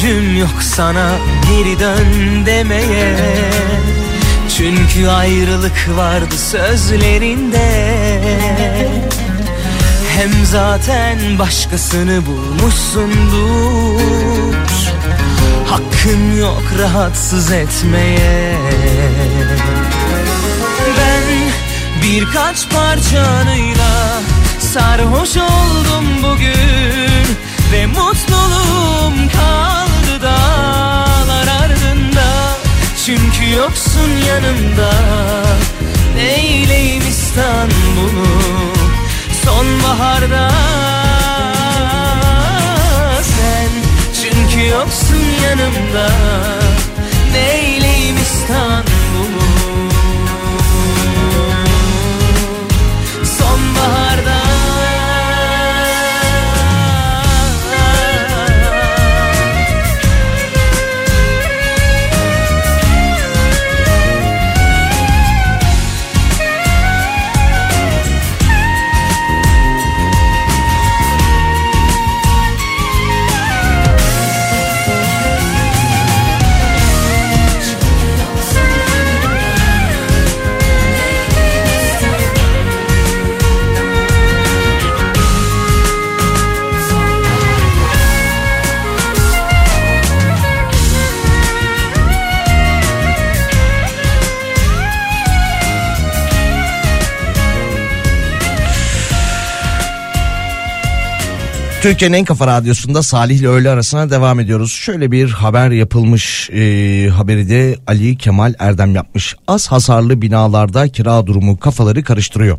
[0.00, 1.18] gücüm yok sana
[1.50, 3.16] geri dön demeye.
[4.56, 8.20] Çünkü ayrılık vardı sözlerinde.
[10.16, 14.00] Hem zaten başkasını bulmuşsundur
[15.66, 18.56] Hakkın yok rahatsız etmeye.
[20.98, 21.22] Ben
[22.02, 24.20] birkaç parçanıyla
[24.60, 27.36] sarhoş oldum bugün
[27.72, 29.79] Ve mutluluğum kaldı
[33.10, 34.90] Çünkü yoksun yanımda.
[36.16, 38.26] Neyleyim İstanbul'u
[39.44, 40.50] sonbaharda?
[43.22, 43.68] Sen
[44.22, 46.10] çünkü yoksun yanımda.
[47.32, 49.50] Neyleyim İstanbul'u?
[53.38, 54.59] Sonbaharda
[101.82, 104.72] Türkiye'nin en kafa radyosunda Salih ile öğle arasına devam ediyoruz.
[104.72, 109.36] Şöyle bir haber yapılmış e, haberi de Ali Kemal Erdem yapmış.
[109.46, 112.58] Az hasarlı binalarda kira durumu kafaları karıştırıyor.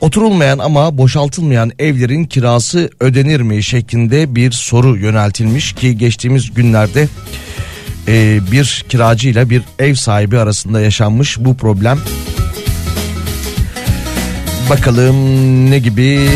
[0.00, 7.08] Oturulmayan ama boşaltılmayan evlerin kirası ödenir mi şeklinde bir soru yöneltilmiş ki geçtiğimiz günlerde
[8.08, 11.98] e, bir kiracıyla bir ev sahibi arasında yaşanmış bu problem.
[14.70, 15.16] Bakalım
[15.70, 16.28] ne gibi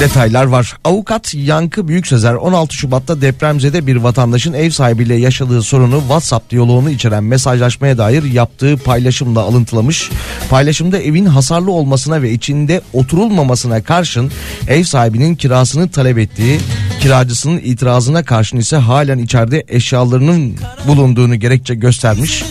[0.00, 0.76] detaylar var.
[0.84, 7.24] Avukat Yankı Büyüksezer 16 Şubat'ta depremzede bir vatandaşın ev sahibiyle yaşadığı sorunu WhatsApp diyaloğunu içeren
[7.24, 10.10] mesajlaşmaya dair yaptığı paylaşımla alıntılamış.
[10.50, 14.30] Paylaşımda evin hasarlı olmasına ve içinde oturulmamasına karşın
[14.68, 16.60] ev sahibinin kirasını talep ettiği,
[17.00, 22.44] kiracısının itirazına karşın ise halen içeride eşyalarının bulunduğunu gerekçe göstermiş.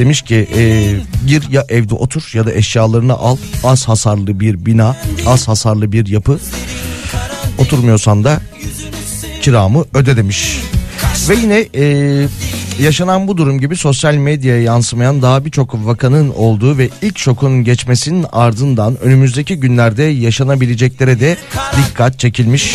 [0.00, 0.94] Demiş ki e,
[1.26, 4.96] gir ya evde otur ya da eşyalarını al az hasarlı bir bina
[5.26, 6.38] az hasarlı bir yapı
[7.58, 8.40] oturmuyorsan da
[9.42, 10.60] kiramı öde demiş.
[11.28, 12.26] Ve yine e,
[12.82, 18.26] yaşanan bu durum gibi sosyal medyaya yansımayan daha birçok vakanın olduğu ve ilk şokun geçmesinin
[18.32, 21.36] ardından önümüzdeki günlerde yaşanabileceklere de
[21.76, 22.74] dikkat çekilmiş.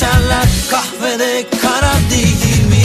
[0.00, 2.84] içerler Kahvede kara değil mi?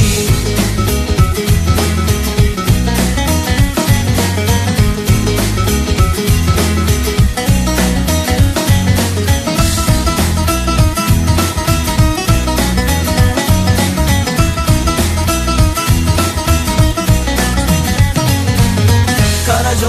[19.48, 19.88] Karaca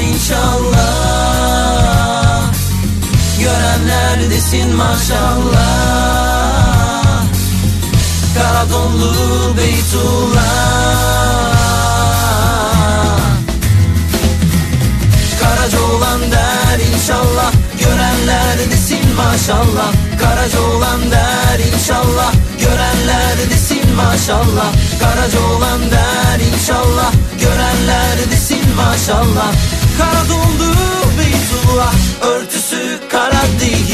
[0.00, 0.90] inşallah
[3.40, 5.89] Görenler desin maşallah
[15.40, 17.52] Karaca olan der inşallah.
[17.78, 19.92] Görenler desin maşallah.
[20.20, 22.32] Karaca olan der inşallah.
[22.60, 24.72] Görenler desin maşallah.
[25.00, 27.12] Karaca olan der inşallah.
[27.40, 29.52] Görenler desin maşallah.
[29.98, 30.76] Kara doldu
[31.18, 31.94] Beytullah.
[32.22, 33.89] Örtüsü kara değil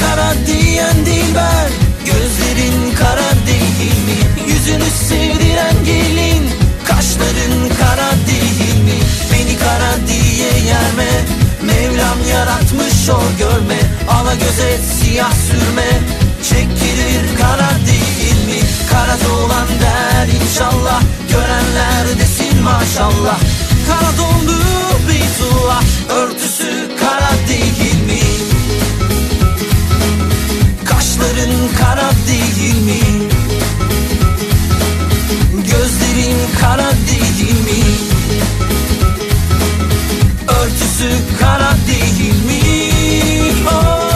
[0.00, 1.68] kara diyen dilber
[2.12, 4.18] Gözlerin kara değil mi?
[4.52, 6.50] Yüzünü sevdiren gelin.
[6.84, 8.98] Kaşların kara değil mi?
[9.32, 11.10] Beni kara diye yerme.
[11.62, 13.78] Mevlam yaratmış o görme.
[14.08, 15.88] Ala göze siyah sürme.
[16.42, 18.60] Çekilir kara değil mi?
[18.90, 21.02] Kara dolan der inşallah.
[21.30, 23.38] Görenler desin maşallah.
[23.88, 24.58] Kara dondu
[25.08, 27.87] Beytullah Örtüsü kara değil
[31.38, 31.48] mi?
[31.48, 33.28] Kaşların kara değil mi?
[35.54, 37.84] Gözlerin kara değil mi?
[40.48, 41.10] Örtüsü
[41.40, 42.60] kara değil mi?
[43.66, 44.08] Oh!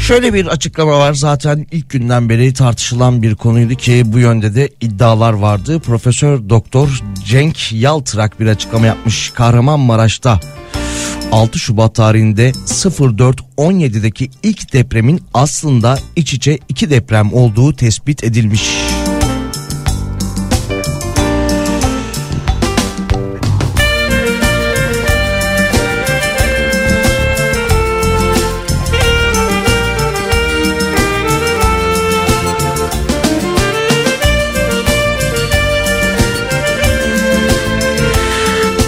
[0.00, 4.68] Şöyle bir açıklama var zaten ilk günden beri tartışılan bir konuydu ki bu yönde de
[4.80, 5.80] iddialar vardı.
[5.80, 10.40] Profesör Doktor Cenk Yaltırak bir açıklama yapmış Kahramanmaraş'ta
[11.32, 18.62] 6 Şubat tarihinde 04.17'deki ilk depremin aslında iç içe iki deprem olduğu tespit edilmiş.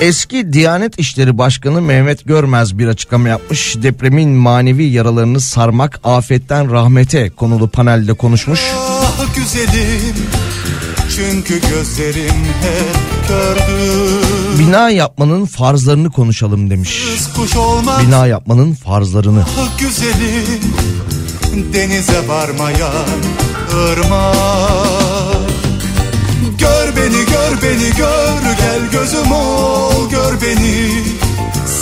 [0.03, 3.77] Eski Diyanet İşleri Başkanı Mehmet Görmez bir açıklama yapmış.
[3.83, 8.61] Depremin manevi yaralarını sarmak afetten rahmete konulu panelde konuşmuş.
[8.75, 10.17] Ah güzelim
[11.17, 13.93] çünkü gözlerim hep kördü
[14.59, 17.05] Bina yapmanın farzlarını konuşalım demiş.
[18.07, 19.45] Bina yapmanın farzlarını.
[19.61, 20.75] ah güzelim
[21.73, 23.21] denize varmayan
[23.75, 25.12] ırmak
[27.03, 28.57] beni gör beni gör.
[28.59, 31.05] Gel gözüm ol gör beni.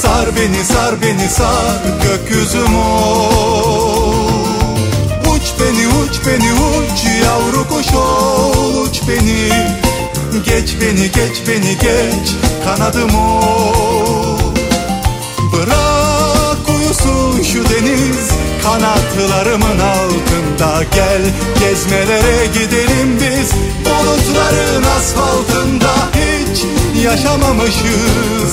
[0.03, 4.15] Sar beni sar beni sar gökyüzüm ol.
[5.35, 9.49] Uç beni uç beni uç yavru kuş ol uç beni.
[10.45, 12.35] Geç beni geç beni geç
[12.65, 14.39] kanadım ol.
[15.53, 18.29] Bırak uyusun şu deniz
[18.63, 20.85] kanatlarımın altında.
[20.95, 21.23] Gel
[21.61, 23.51] gezmelere gidelim biz
[24.11, 26.65] bulutların asfaltında Hiç
[27.05, 28.53] yaşamamışız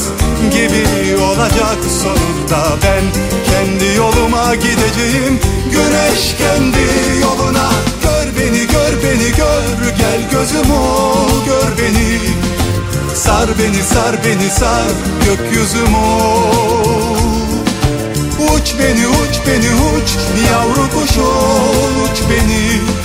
[0.52, 2.78] gibi olacak sonunda.
[2.84, 3.04] Ben
[3.52, 5.40] kendi yoluma gideceğim
[5.72, 7.70] güneş kendi yoluna.
[8.04, 12.20] Gör beni gör beni gör gel gözüm ol gör beni.
[13.16, 14.92] Sar beni sar beni sar
[15.26, 17.18] gökyüzüm ol.
[18.40, 20.10] Uç beni uç beni uç
[20.52, 22.97] yavru kuş ol uç beni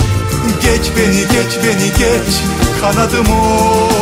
[0.62, 2.34] Geç beni geç beni geç.
[2.80, 3.92] Kanadım ol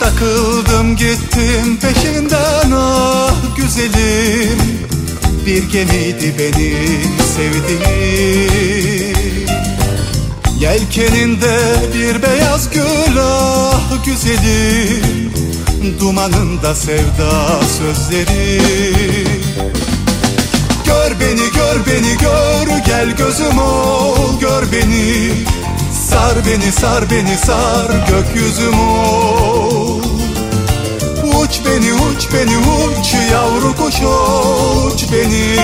[0.00, 1.78] Takıldım gittim
[3.72, 4.58] güzelim.
[5.46, 9.16] Bir gemiydi benim sevdiğim.
[10.60, 11.58] Yelkeninde
[11.94, 15.32] bir beyaz gül ah güzelim.
[16.00, 18.60] Dumanında sevda sözleri.
[20.86, 24.40] Gör beni gör beni gör gel gözüm ol.
[24.40, 25.32] Gör beni
[26.10, 30.11] Sar beni sar beni sar gökyüzüm ol
[31.52, 35.56] Uç beni uç beni uç yavru kuş uç beni.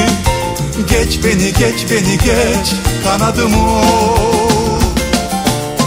[0.88, 2.74] Geç beni geç beni geç
[3.04, 4.80] kanadım ol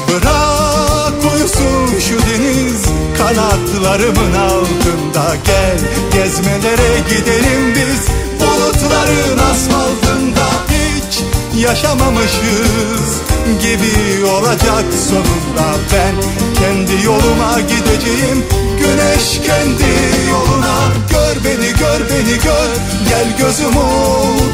[0.10, 2.82] Bırak uyusun şu deniz
[3.18, 5.36] kanatlarımın altında.
[5.46, 5.80] Gel
[6.14, 8.08] gezmelere gidelim biz
[8.40, 10.48] bulutların asfaltında.
[10.70, 11.20] Hiç
[11.64, 13.22] yaşamamışız
[13.62, 15.76] gibi olacak sonunda.
[15.94, 16.16] Ben
[16.60, 18.46] kendi yoluma gideceğim
[18.82, 19.92] güneş kendi
[20.30, 20.78] yoluna
[21.12, 22.70] gör beni gör beni gör
[23.10, 23.74] gel gözüm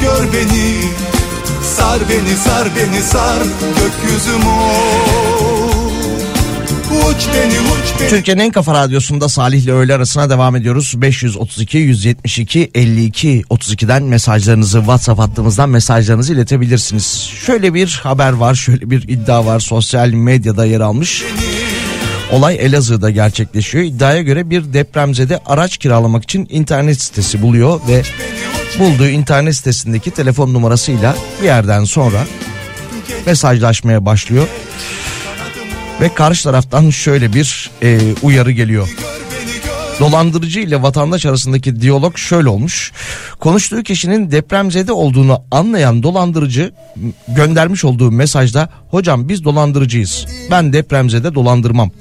[0.01, 0.73] gör beni
[1.77, 3.43] sar beni sar beni sar
[3.79, 4.41] gökyüzüm
[6.91, 10.93] uç beni uç beni Türkiye'nin en kafa radyosunda Salih ile öğle arasına devam ediyoruz.
[10.97, 17.29] 532 172 52 32'den mesajlarınızı WhatsApp hattımızdan mesajlarınızı iletebilirsiniz.
[17.45, 19.59] Şöyle bir haber var, şöyle bir iddia var.
[19.59, 21.23] Sosyal medyada yer almış.
[22.31, 23.83] Olay Elazığ'da gerçekleşiyor.
[23.83, 28.03] İddiaya göre bir depremzede araç kiralamak için internet sitesi buluyor ve
[28.79, 32.25] bulduğu internet sitesindeki telefon numarasıyla bir yerden sonra
[33.25, 34.47] mesajlaşmaya başlıyor.
[36.01, 38.89] Ve karşı taraftan şöyle bir e, uyarı geliyor.
[39.99, 42.91] Dolandırıcı ile vatandaş arasındaki diyalog şöyle olmuş.
[43.39, 46.73] Konuştuğu kişinin depremzede olduğunu anlayan dolandırıcı
[47.27, 50.25] göndermiş olduğu mesajda hocam biz dolandırıcıyız.
[50.51, 51.91] Ben depremzede dolandırmam.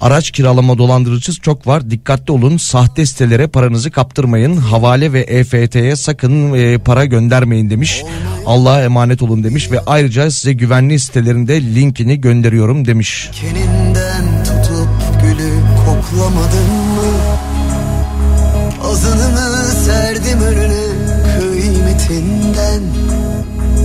[0.00, 1.90] Araç kiralama dolandırıcısı çok var.
[1.90, 2.56] Dikkatli olun.
[2.56, 4.56] Sahte sitelere paranızı kaptırmayın.
[4.56, 8.02] Havale ve EFT'ye sakın e, para göndermeyin demiş.
[8.46, 13.30] Allah'a emanet olun demiş ve ayrıca size güvenli sitelerinde linkini gönderiyorum demiş.
[13.32, 14.88] Keninden tutup
[15.22, 15.52] gülü
[15.86, 16.85] koklamadın
[19.86, 20.86] serdim önüne
[21.38, 22.82] kıymetinden.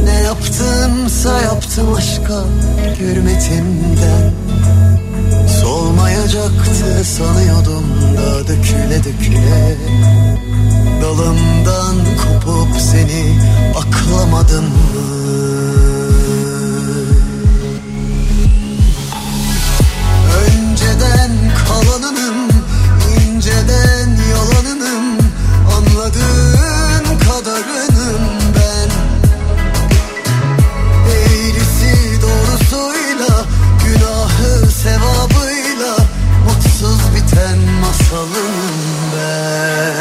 [0.03, 2.43] Ne yaptımsa yaptım aşka
[2.99, 4.33] hürmetimden.
[5.61, 7.85] Solmayacaktı sanıyordum
[8.17, 9.77] da döküle döküle.
[11.01, 13.39] Dalımdan kopup seni
[13.75, 14.63] aklamadım.
[14.63, 15.90] mı?
[38.11, 38.31] Masalım
[39.15, 40.00] ben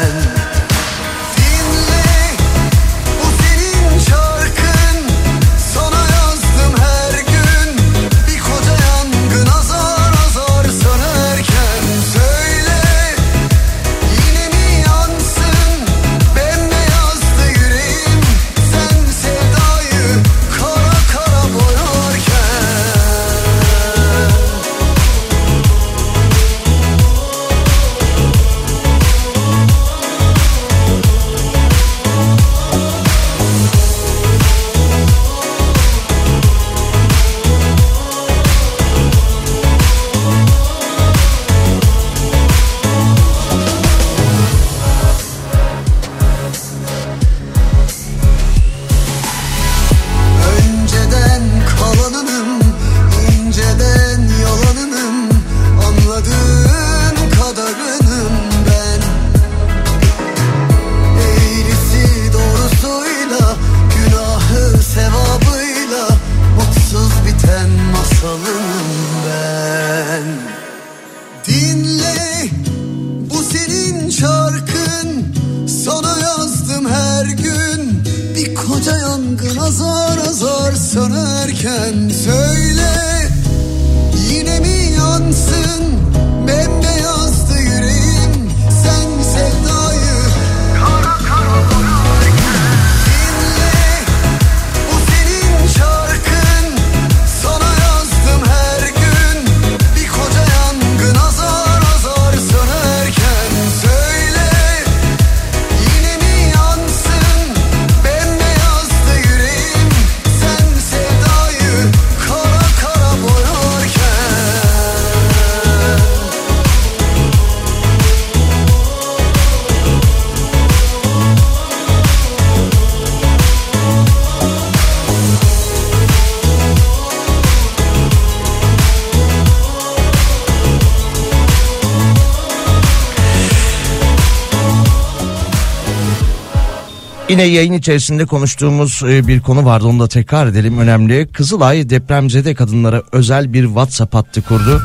[137.41, 141.27] Yine yayın içerisinde konuştuğumuz e, bir konu vardı onu da tekrar edelim önemli.
[141.27, 144.81] Kızılay depremzede kadınlara özel bir WhatsApp hattı kurdu.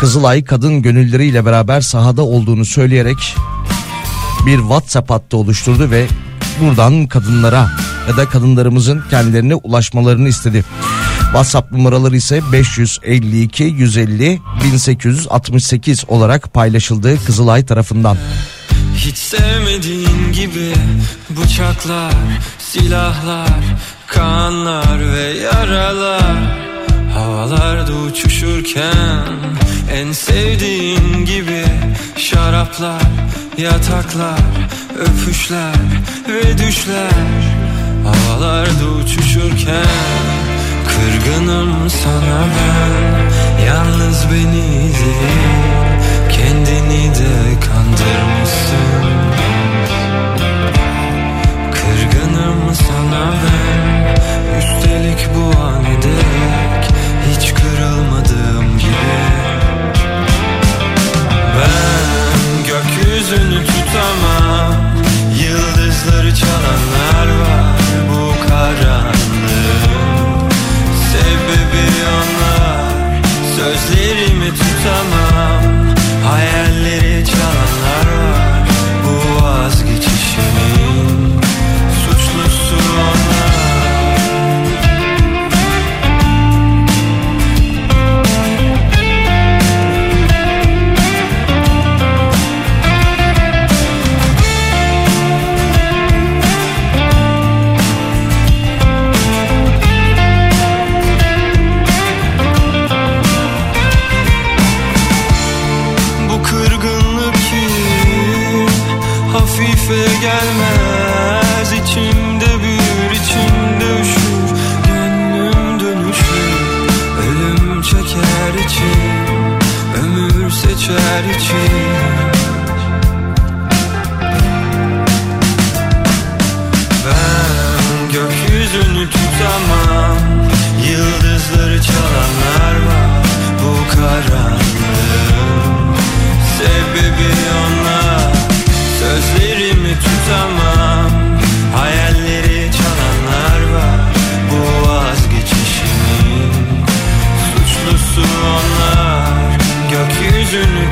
[0.00, 3.36] Kızılay kadın gönülleriyle beraber sahada olduğunu söyleyerek
[4.46, 6.06] bir WhatsApp hattı oluşturdu ve
[6.60, 7.70] buradan kadınlara
[8.08, 10.64] ya da kadınlarımızın kendilerine ulaşmalarını istedi.
[11.22, 18.16] WhatsApp numaraları ise 552 150 1868 olarak paylaşıldı Kızılay tarafından.
[19.06, 20.72] Hiç sevmediğin gibi
[21.30, 22.14] bıçaklar,
[22.58, 23.64] silahlar,
[24.06, 26.36] kanlar ve yaralar.
[27.14, 29.26] Havalarda uçuşurken
[29.92, 31.64] en sevdiğin gibi
[32.16, 33.02] şaraplar,
[33.58, 34.40] yataklar,
[34.98, 35.74] öpüşler
[36.28, 37.42] ve düşler.
[38.04, 39.86] Havalarda uçuşurken
[40.88, 43.12] kırgınım sana ben
[43.66, 46.01] Yalnız beni değil
[46.52, 49.02] kendini de kandırmışsın.
[51.72, 55.84] Kırgınım sana ben Üstelik bu an
[57.30, 59.22] Hiç kırılmadığım gibi.
[61.58, 64.74] Ben gökyüzünü tutamam
[65.42, 67.76] Yıldızları çalanlar var
[68.10, 69.92] bu karanlığın.
[71.12, 72.92] Sebebi onlar
[73.56, 75.21] Sözlerimi tutamam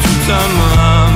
[0.02, 1.10] Tutamam.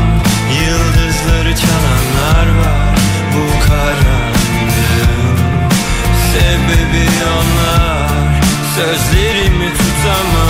[0.61, 2.99] Yıldızları çalanlar var
[3.35, 5.39] Bu karanlığın.
[6.33, 8.41] Sebebi onlar.
[8.77, 10.44] Sözlerimi tutamam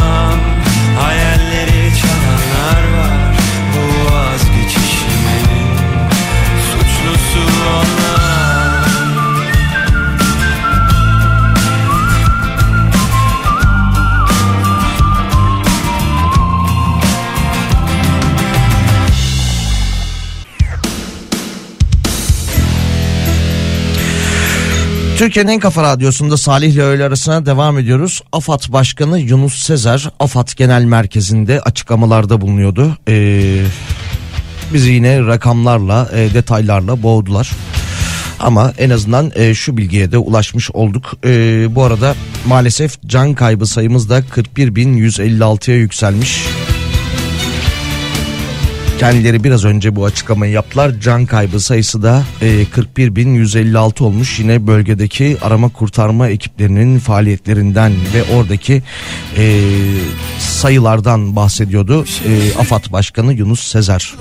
[25.17, 28.23] Türkiye'nin en kafa radyosunda Salih ile öğle arasına devam ediyoruz.
[28.33, 32.97] AFAD Başkanı Yunus Sezer AFAD Genel Merkezi'nde açıklamalarda bulunuyordu.
[33.09, 33.63] Ee,
[34.75, 37.51] bizi yine rakamlarla e, detaylarla boğdular.
[38.41, 41.15] Ama en azından e, şu bilgiye de ulaşmış olduk.
[41.25, 42.15] E, bu arada
[42.47, 46.45] maalesef can kaybı sayımız da 41.156'ya yükselmiş.
[48.99, 50.93] Kendileri biraz önce bu açıklamayı yaptılar.
[51.01, 54.39] Can kaybı sayısı da e, 41.156 olmuş.
[54.39, 58.83] Yine bölgedeki arama kurtarma ekiplerinin faaliyetlerinden ve oradaki
[59.37, 59.61] e,
[60.39, 62.05] sayılardan bahsediyordu.
[62.05, 64.15] E, AFAD Başkanı Yunus Sezer.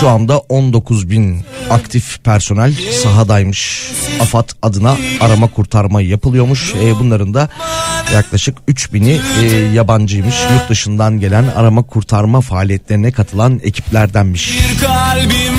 [0.00, 1.40] Şu anda 19 bin
[1.70, 3.90] aktif personel sahadaymış.
[4.20, 6.74] AFAD adına arama kurtarma yapılıyormuş.
[6.74, 7.48] E, bunların da
[8.14, 10.34] yaklaşık 3 bini e, yabancıymış.
[10.52, 14.58] Yurt dışından gelen arama kurtarma faaliyetlerine katılan ekiplerdenmiş.
[14.58, 15.57] bir kalbim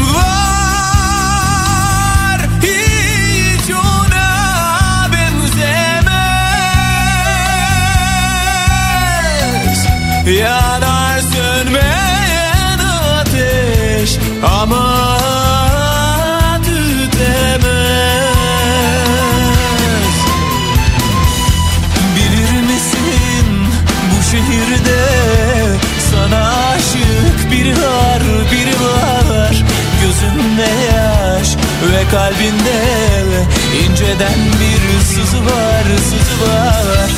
[34.10, 37.10] inceden bir sızı var sızı var?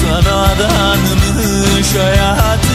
[0.00, 2.69] Sana adanmış hayatı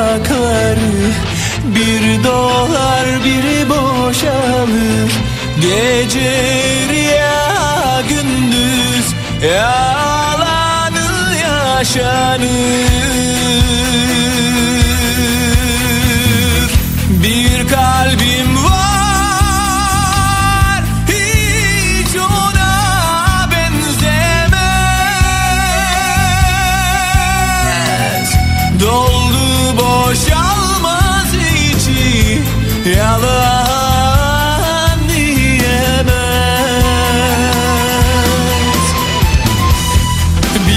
[0.00, 1.12] sokakları
[1.64, 5.12] Bir dolar biri boşalır.
[5.56, 6.32] Gece
[6.88, 9.06] rüya gündüz
[9.44, 12.40] Yalanı yaşanır.
[17.22, 18.39] Bir kalbim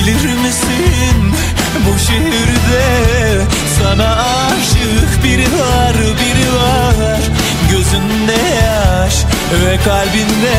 [0.03, 1.33] Bilir misin?
[1.85, 3.41] Bu şehirde
[3.79, 7.19] sana aşık biri var biri var.
[7.71, 9.15] Gözünde yaş
[9.65, 10.57] ve kalbinde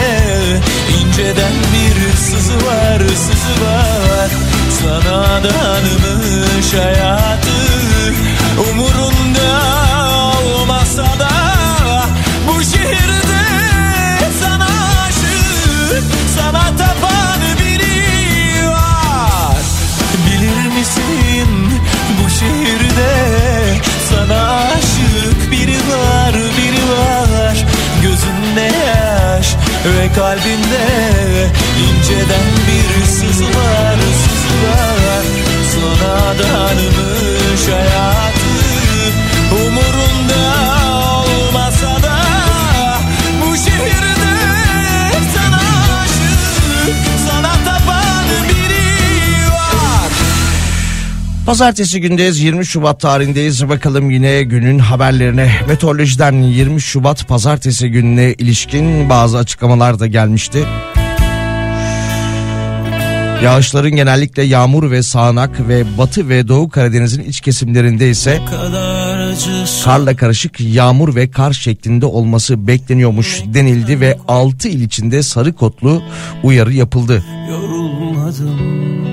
[1.01, 4.31] inceden bir sızı var sızı var.
[4.83, 7.51] Sana adanmış hayatı
[8.71, 9.84] umurunda
[29.85, 30.87] ve kalbinde
[31.85, 35.25] inceden bir sızı var sızı var.
[35.75, 36.35] Sana
[51.47, 59.11] Pazartesi gündeyiz 20 Şubat tarihindeyiz bakalım yine günün haberlerine meteorolojiden 20 Şubat pazartesi gününe ilişkin
[59.11, 60.67] bazı açıklamalar da gelmişti.
[63.43, 68.41] Yağışların genellikle yağmur ve sağanak ve batı ve doğu Karadeniz'in iç kesimlerinde ise
[69.85, 76.03] karla karışık yağmur ve kar şeklinde olması bekleniyormuş denildi ve 6 il içinde sarı kodlu
[76.43, 77.25] uyarı yapıldı.
[77.51, 79.04] Yorulmadım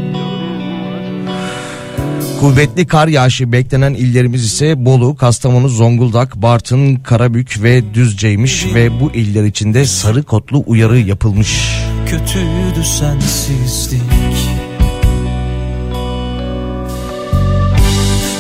[2.42, 9.12] Kuvvetli kar yağışı beklenen illerimiz ise Bolu, Kastamonu, Zonguldak, Bartın, Karabük ve Düzce'ymiş ve bu
[9.12, 11.82] iller içinde sarı kodlu uyarı yapılmış.
[12.06, 14.02] kötüydü sensizlik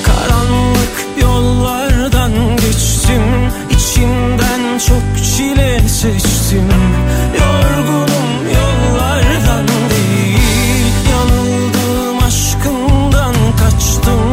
[0.03, 3.23] Karanlık yollardan geçtim
[3.69, 6.67] içinden çok çile seçtim
[7.39, 8.20] Yorgunum
[13.81, 14.30] estou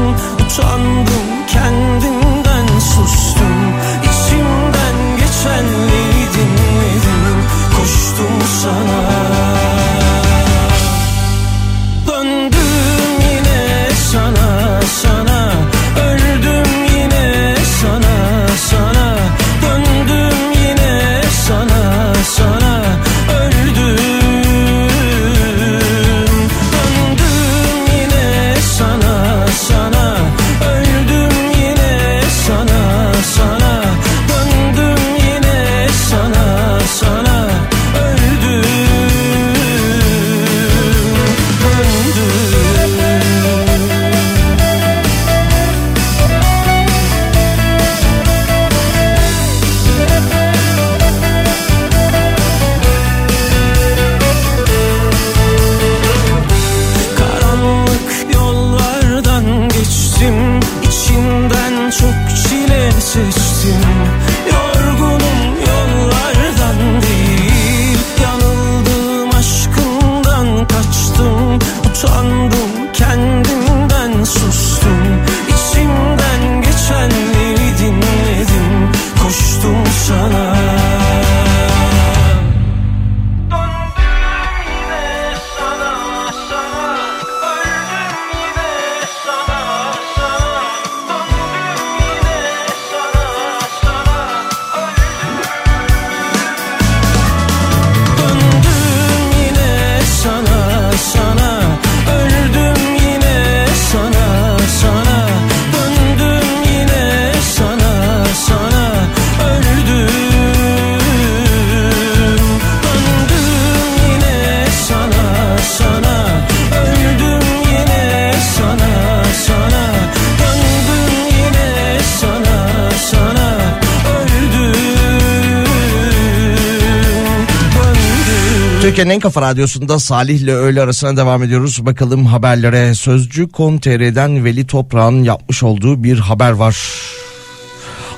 [128.99, 131.87] Türkiye'nin en kafa radyosunda Salih ile öğle arasına devam ediyoruz.
[131.87, 136.77] Bakalım haberlere Sözcü.com.tr'den Veli Toprağ'ın yapmış olduğu bir haber var.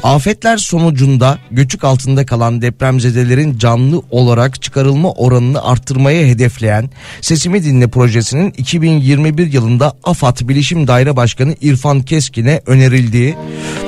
[0.03, 6.91] Afetler sonucunda göçük altında kalan depremzedelerin canlı olarak çıkarılma oranını arttırmaya hedefleyen
[7.21, 13.37] Sesimi Dinle projesinin 2021 yılında AFAD Bilişim Daire Başkanı İrfan Keskin'e önerildiği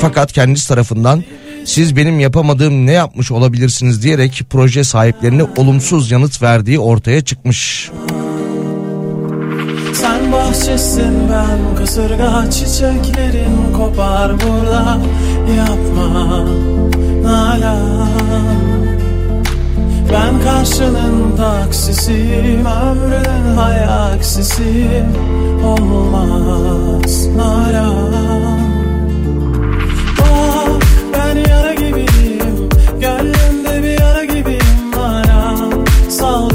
[0.01, 1.25] fakat kendisi tarafından
[1.65, 7.91] siz benim yapamadığım ne yapmış olabilirsiniz diyerek proje sahiplerine olumsuz yanıt verdiği ortaya çıkmış.
[9.95, 14.99] Sen bahçesin ben kasırga çiçeklerin kopar burada.
[15.57, 16.47] Yapma
[17.23, 18.13] nalan.
[20.13, 25.07] Ben karşının taksisiyim ömrünün hayaksisiyim
[25.65, 28.32] olmaz nalan
[31.51, 32.69] yara gibiyim.
[33.01, 36.52] Gönlümde bir yara gibiyim nalan Sal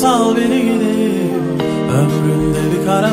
[0.00, 1.58] Sal beni gideyim.
[1.98, 3.10] Ömründe bir kara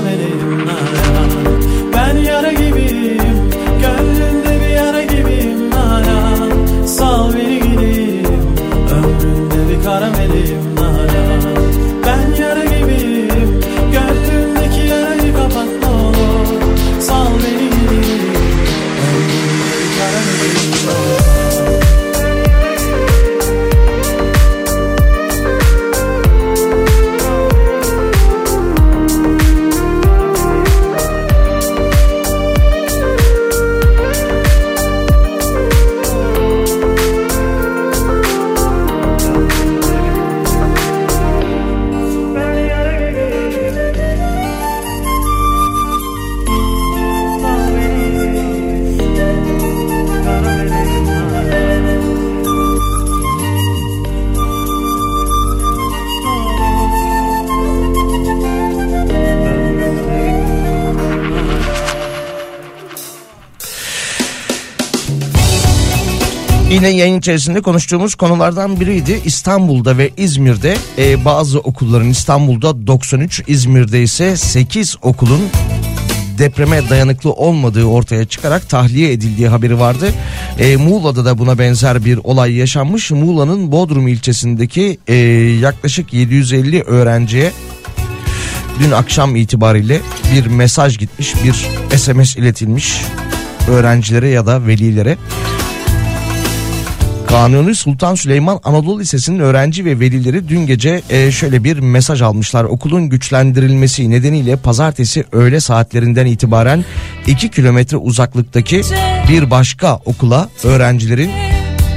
[66.78, 69.22] Yine yayın içerisinde konuştuğumuz konulardan biriydi.
[69.26, 75.42] İstanbul'da ve İzmir'de e, bazı okulların İstanbul'da 93, İzmir'de ise 8 okulun
[76.38, 80.14] depreme dayanıklı olmadığı ortaya çıkarak tahliye edildiği haberi vardı.
[80.60, 83.12] E, Muğla'da da buna benzer bir olay yaşanmış.
[83.12, 85.16] Muğla'nın Bodrum ilçesindeki e,
[85.62, 87.52] yaklaşık 750 öğrenciye
[88.80, 90.02] dün akşam itibariyle
[90.34, 91.54] bir mesaj gitmiş, bir
[91.98, 93.02] SMS iletilmiş
[93.68, 95.18] öğrencilere ya da velilere.
[97.28, 102.64] Kanuni Sultan Süleyman Anadolu Lisesi'nin öğrenci ve velileri dün gece e, şöyle bir mesaj almışlar.
[102.64, 106.86] Okulun güçlendirilmesi nedeniyle pazartesi öğle saatlerinden itibaren
[107.28, 108.82] 2 kilometre uzaklıktaki
[109.30, 111.32] bir başka okula öğrencilerin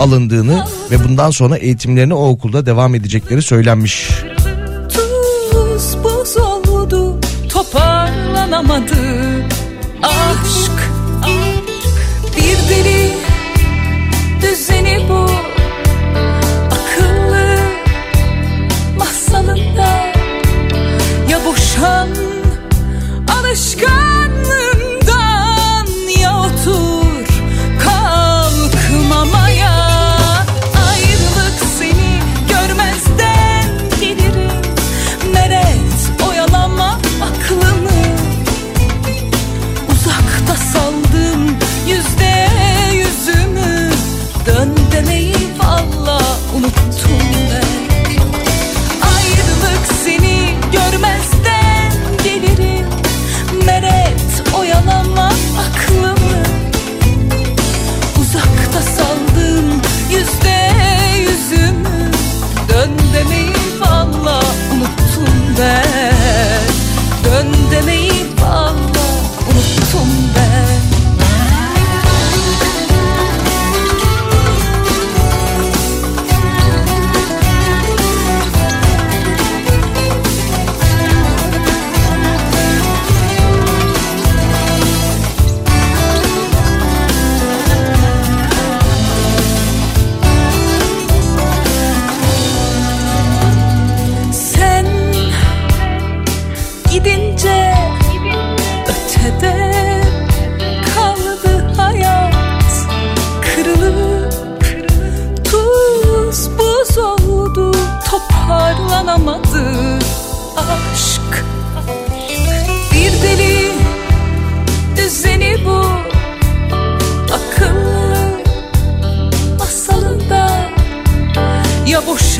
[0.00, 4.10] alındığını ve bundan sonra eğitimlerine o okulda devam edecekleri söylenmiş.
[4.88, 8.94] Tuz buz oldu toparlanamadı
[10.02, 10.90] aşk
[12.36, 13.09] Bir deli
[23.50, 24.09] alışkanlığından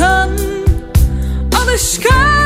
[0.00, 0.28] Ya
[1.52, 2.39] boşan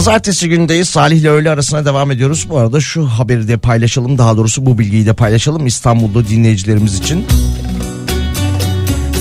[0.00, 0.88] Pazartesi gündeyiz.
[0.88, 2.46] Salih ile öğle arasına devam ediyoruz.
[2.50, 4.18] Bu arada şu haberi de paylaşalım.
[4.18, 7.26] Daha doğrusu bu bilgiyi de paylaşalım İstanbul'da dinleyicilerimiz için.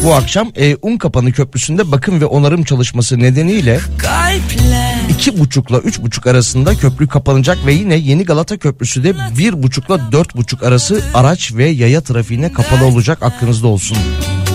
[0.04, 6.28] Bu akşam e, Unkapanı Köprüsü'nde bakım ve onarım çalışması nedeniyle Kalpler iki buçukla üç buçuk
[6.28, 11.54] arasında köprü kapanacak ve yine Yeni Galata Köprüsü de bir buçukla dört buçuk arası araç
[11.54, 13.98] ve yaya trafiğine kapalı olacak aklınızda olsun.
[13.98, 14.49] Gönül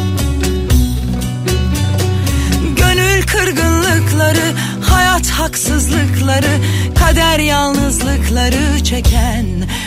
[5.55, 6.61] haksızlıkları,
[6.99, 9.47] kader yalnızlıkları çeken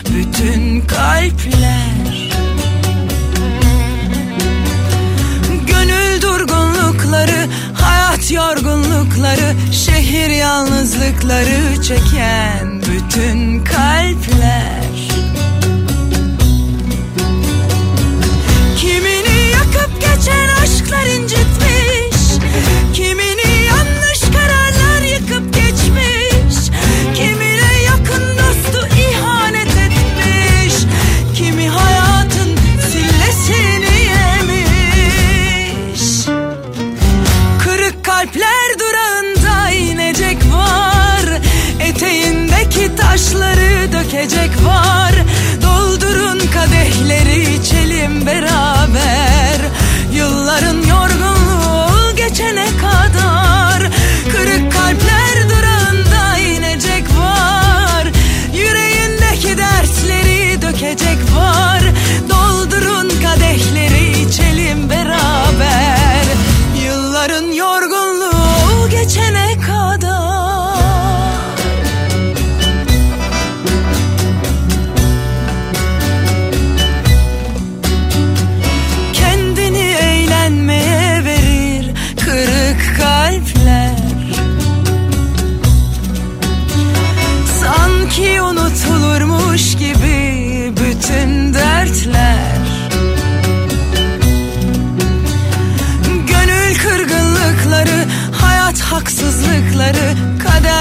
[0.09, 2.31] bütün kalpler.
[5.67, 14.87] Gönül durgunlukları, hayat yorgunlukları, şehir yalnızlıkları çeken bütün kalpler.
[18.77, 21.87] Kimini yakıp geçen aşklar incitmiş
[22.93, 23.36] Kimini
[43.17, 45.13] taşları dökecek var.
[45.63, 49.57] Doldurun kadehleri içelim beraber.
[50.13, 50.86] Yılların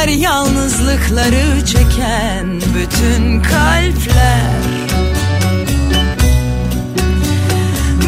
[0.06, 4.62] kader yalnızlıkları çeken bütün kalpler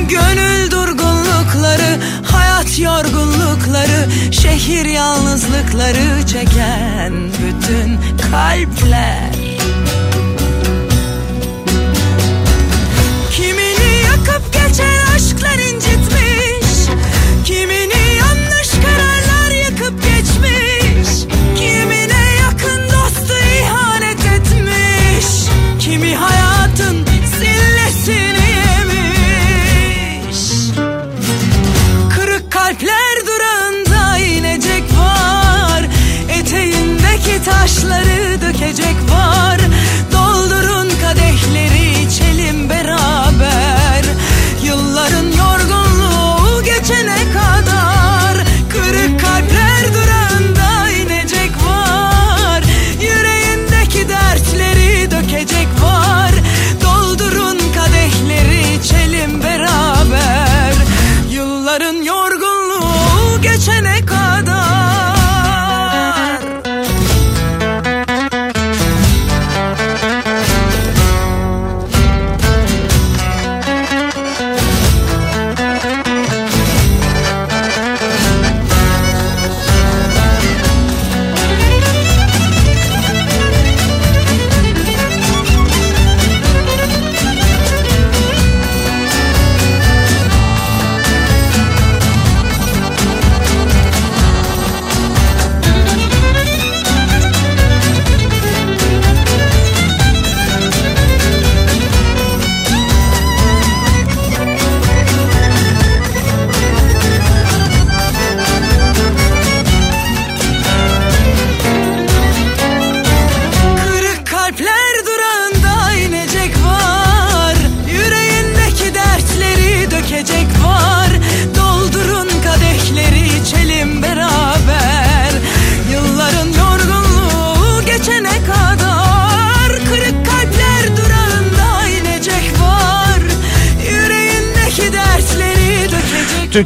[0.08, 7.98] Gönül durgunlukları, hayat yorgunlukları, şehir yalnızlıkları çeken bütün
[8.30, 9.48] kalpler.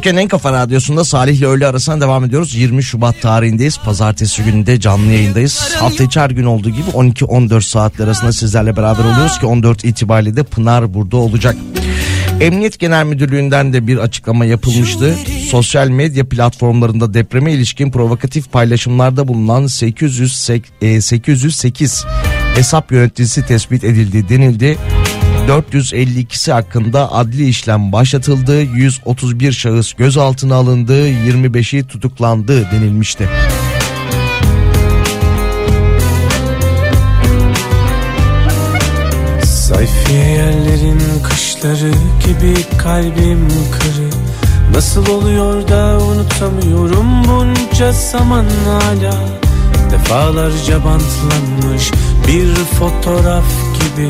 [0.03, 2.55] Türkiye'nin en kafa radyosunda Salih ile öğle arasına devam ediyoruz.
[2.55, 3.77] 20 Şubat tarihindeyiz.
[3.77, 5.75] Pazartesi gününde canlı yayındayız.
[5.79, 10.35] Hafta içi her gün olduğu gibi 12-14 saatler arasında sizlerle beraber oluyoruz ki 14 itibariyle
[10.35, 11.55] de Pınar burada olacak.
[12.41, 15.15] Emniyet Genel Müdürlüğü'nden de bir açıklama yapılmıştı.
[15.49, 20.35] Sosyal medya platformlarında depreme ilişkin provokatif paylaşımlarda bulunan 800,
[20.99, 24.77] 808 e, hesap yöneticisi tespit edildi denildi.
[25.47, 28.61] 452'si hakkında adli işlem başlatıldı.
[28.61, 31.09] 131 şahıs gözaltına alındı.
[31.09, 33.29] 25'i tutuklandı denilmişti.
[39.43, 41.91] Sayfiye yerlerin kışları
[42.25, 44.09] gibi kalbim kırı
[44.73, 49.15] Nasıl oluyor da unutamıyorum bunca zaman hala
[49.91, 51.91] Defalarca bantlanmış
[52.27, 54.09] bir fotoğraf gibi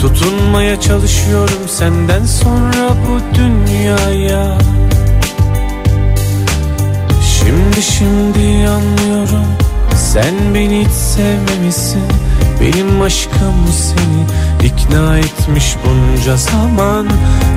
[0.00, 4.58] Tutunmaya çalışıyorum senden sonra bu dünyaya.
[7.38, 9.46] Şimdi şimdi anlıyorum
[9.96, 12.02] sen beni hiç sevmemişsin.
[12.60, 17.06] Benim aşkım seni ikna etmiş bunca zaman.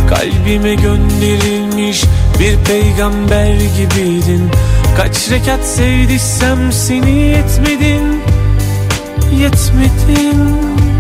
[0.10, 2.04] Kalbime gönderilmiş
[2.40, 4.50] bir peygamber gibiydin.
[4.98, 8.22] Kaç rekat sevdiysem seni yetmedin
[9.40, 10.93] Yetmedin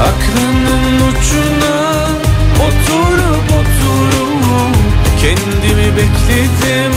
[0.00, 2.08] Aklının ucuna
[2.66, 4.76] oturup oturup
[5.20, 6.92] Kendimi bekledim.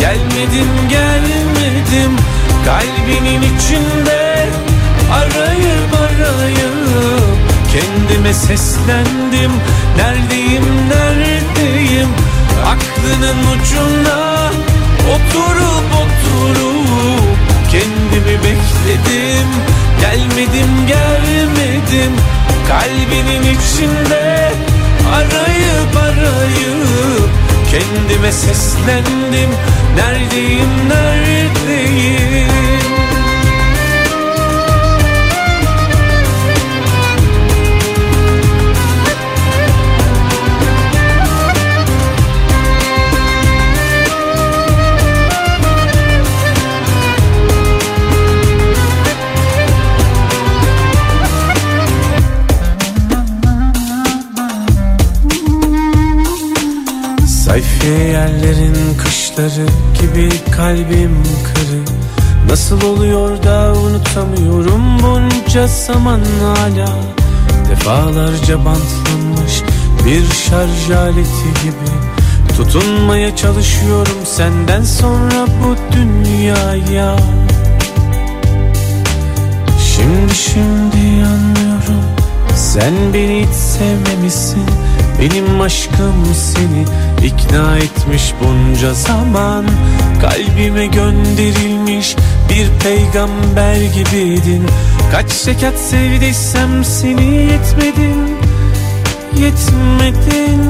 [0.00, 2.16] Gelmedim gelmedim.
[2.64, 4.48] Kalbinin içinde
[5.12, 7.38] Arayıp arayıp
[7.72, 9.52] Kendime seslendim.
[9.96, 12.08] Neredeyim neredeyim?
[12.66, 14.50] Aklının ucuna
[15.14, 19.48] Oturup oturup Kendimi bekledim
[20.00, 22.12] Gelmedim gelmedim.
[22.68, 24.52] Kalbinin içinde
[25.14, 27.30] Arayıp arayıp
[27.70, 29.50] Kendime seslendim.
[29.96, 32.67] Neredeyim neredeyim
[57.48, 59.66] Sayfiye yerlerin kışları
[60.00, 61.82] gibi kalbim kırı
[62.48, 66.88] Nasıl oluyor da unutamıyorum bunca zaman hala.
[67.70, 69.62] Defalarca bantlanmış
[70.04, 71.90] bir şarj aleti gibi
[72.56, 77.16] Tutunmaya çalışıyorum senden sonra bu dünyaya.
[79.94, 82.04] Şimdi şimdi anlıyorum.
[82.56, 84.64] Sen beni hiç sevmemişsin.
[85.20, 86.84] Benim aşkım seni
[87.24, 89.64] ikna etmiş bunca zaman.
[90.20, 92.16] Kalbime gönderilmiş
[92.50, 94.66] bir peygamber gibiydin.
[95.12, 98.38] Kaç rekat sevdiysem seni yetmedin
[99.36, 100.60] Yetmedin.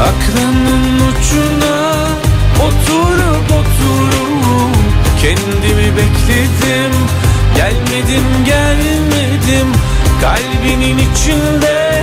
[0.00, 2.08] Aklının ucuna
[2.58, 4.76] oturup oturup
[5.22, 6.92] Kendimi bekledim.
[7.56, 9.68] Gelmedim gelmedim
[10.24, 12.02] Kalbinin içinde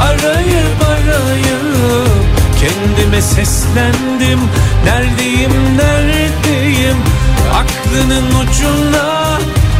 [0.00, 2.26] Arayıp arayıp
[2.60, 4.40] Kendime seslendim.
[4.84, 6.96] Neredeyim neredeyim?
[7.54, 9.38] Aklının ucuna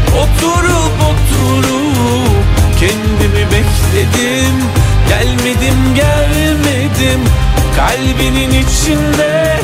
[0.09, 2.45] Oturup oturup
[2.81, 4.57] Kendimi bekledim.
[5.09, 7.21] Gelmedim gelmedim.
[7.77, 9.61] Kalbinin içinde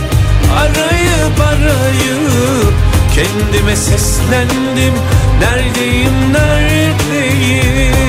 [0.58, 2.74] Arayıp arayıp
[3.14, 4.94] Kendime seslendim.
[5.40, 8.01] Neredeyim neredeyim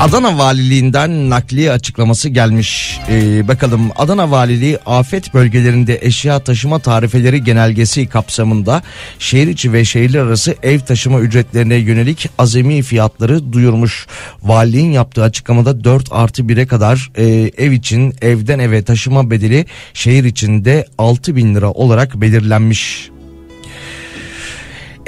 [0.00, 3.00] Adana Valiliğinden nakliye açıklaması gelmiş.
[3.08, 8.82] Ee, bakalım Adana Valiliği afet bölgelerinde eşya taşıma tarifeleri genelgesi kapsamında
[9.18, 14.06] şehir içi ve şehirler arası ev taşıma ücretlerine yönelik azami fiyatları duyurmuş.
[14.42, 17.24] Valiliğin yaptığı açıklamada 4 artı 1'e kadar e,
[17.64, 23.10] ev için evden eve taşıma bedeli şehir içinde 6 bin lira olarak belirlenmiş.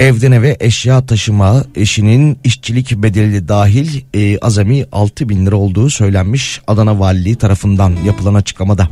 [0.01, 6.61] Evden eve eşya taşıma eşinin işçilik bedeli dahil e, azami 6 bin lira olduğu söylenmiş
[6.67, 8.87] Adana Valiliği tarafından yapılan açıklamada.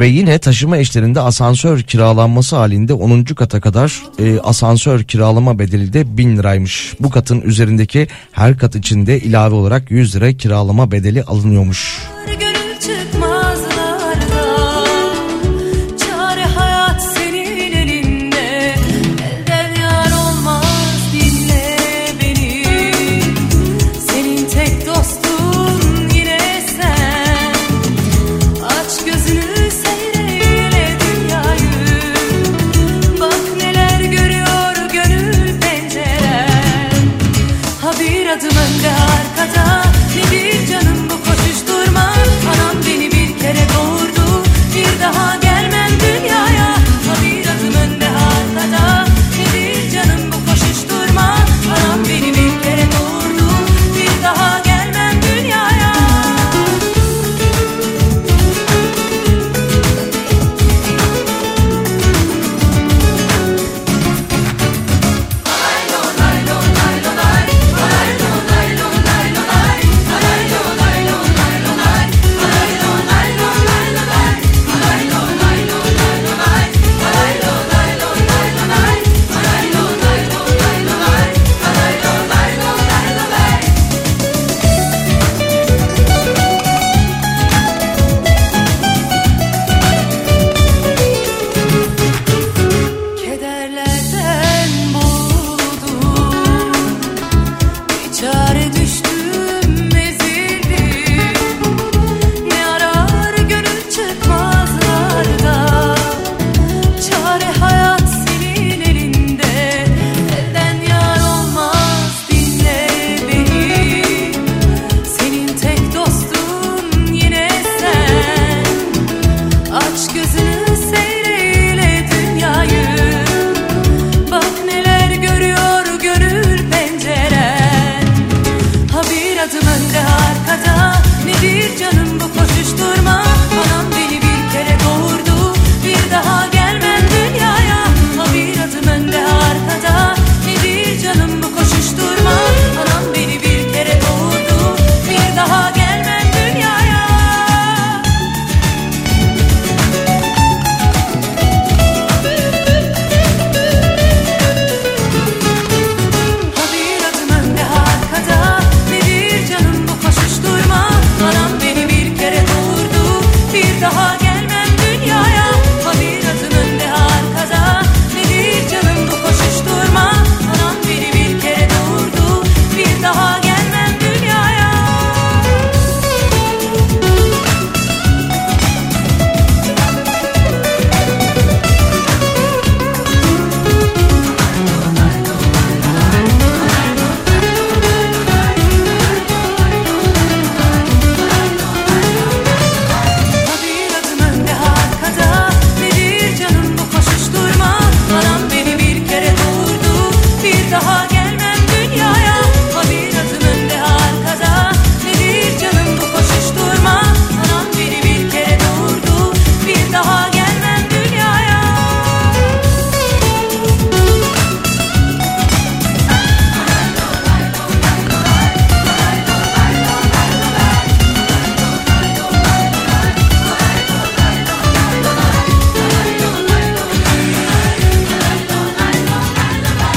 [0.00, 3.24] Ve yine taşıma eşlerinde asansör kiralanması halinde 10.
[3.24, 6.94] kata kadar e, asansör kiralama bedeli de 1000 liraymış.
[7.00, 11.98] Bu katın üzerindeki her kat içinde ilave olarak 100 lira kiralama bedeli alınıyormuş.
[12.26, 12.55] Gönül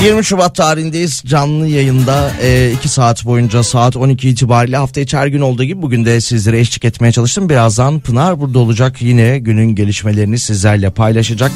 [0.04, 1.24] 20 Şubat tarihindeyiz.
[1.26, 2.32] Canlı yayında
[2.80, 6.60] 2 saat boyunca saat 12 itibariyle hafta içi her gün olduğu gibi bugün de sizlere
[6.60, 7.50] eşlik etmeye çalıştım.
[7.50, 9.02] Birazdan Pınar burada olacak.
[9.02, 11.52] Yine günün gelişmelerini sizlerle paylaşacak.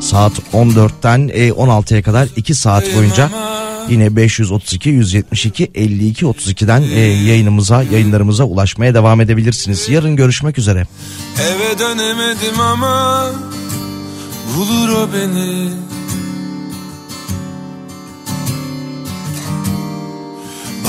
[0.00, 3.30] Saat 14'ten 16'ya kadar 2 saat boyunca
[3.88, 9.88] yine 532 172 52 32'den e, yayınımıza yayınlarımıza ulaşmaya devam edebilirsiniz.
[9.88, 10.86] Yarın görüşmek üzere.
[11.40, 13.26] Eve dönemedim ama
[14.56, 15.70] bulur o beni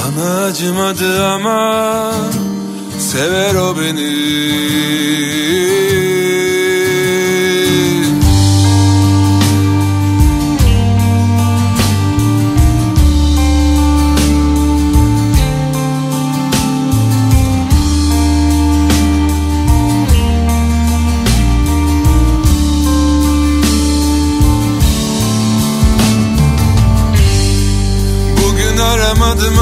[0.01, 2.13] Bana acımadı ama
[2.99, 4.11] sever o beni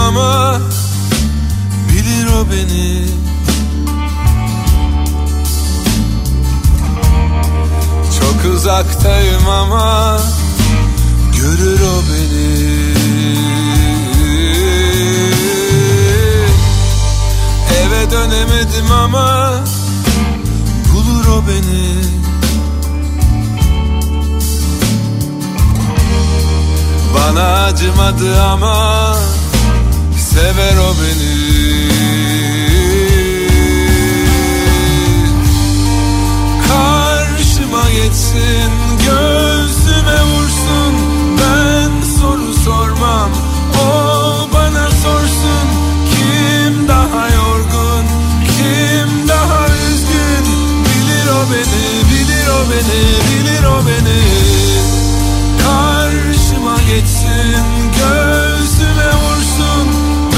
[0.08, 0.60] ama
[1.90, 3.08] bilir o beni.
[8.20, 10.20] Çok uzaktayım ama
[11.38, 12.70] görür o beni.
[17.82, 19.52] Eve dönemedim ama
[20.94, 22.20] bulur o beni.
[27.16, 29.16] Bana acımadı ama
[30.40, 31.36] sever o beni.
[36.68, 38.72] Karşıma geçsin
[39.06, 40.94] göğsüme vursun.
[41.40, 43.30] Ben soru sormam
[43.86, 43.88] o
[44.54, 45.68] bana sorsun.
[46.12, 48.06] Kim daha yorgun
[48.58, 50.46] kim daha üzgün?
[50.86, 54.22] Bilir o beni bilir o beni bilir o beni.
[55.64, 57.80] Karşıma geçsin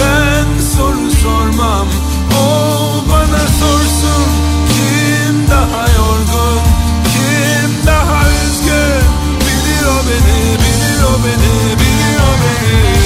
[0.01, 1.87] ben soru sormam.
[2.41, 2.45] O
[3.09, 4.27] bana sorsun.
[4.73, 6.59] Kim daha yorgun?
[7.13, 9.05] Kim daha üzgün?
[9.41, 13.00] Bilir o beni Bilir o beni Bilir beni.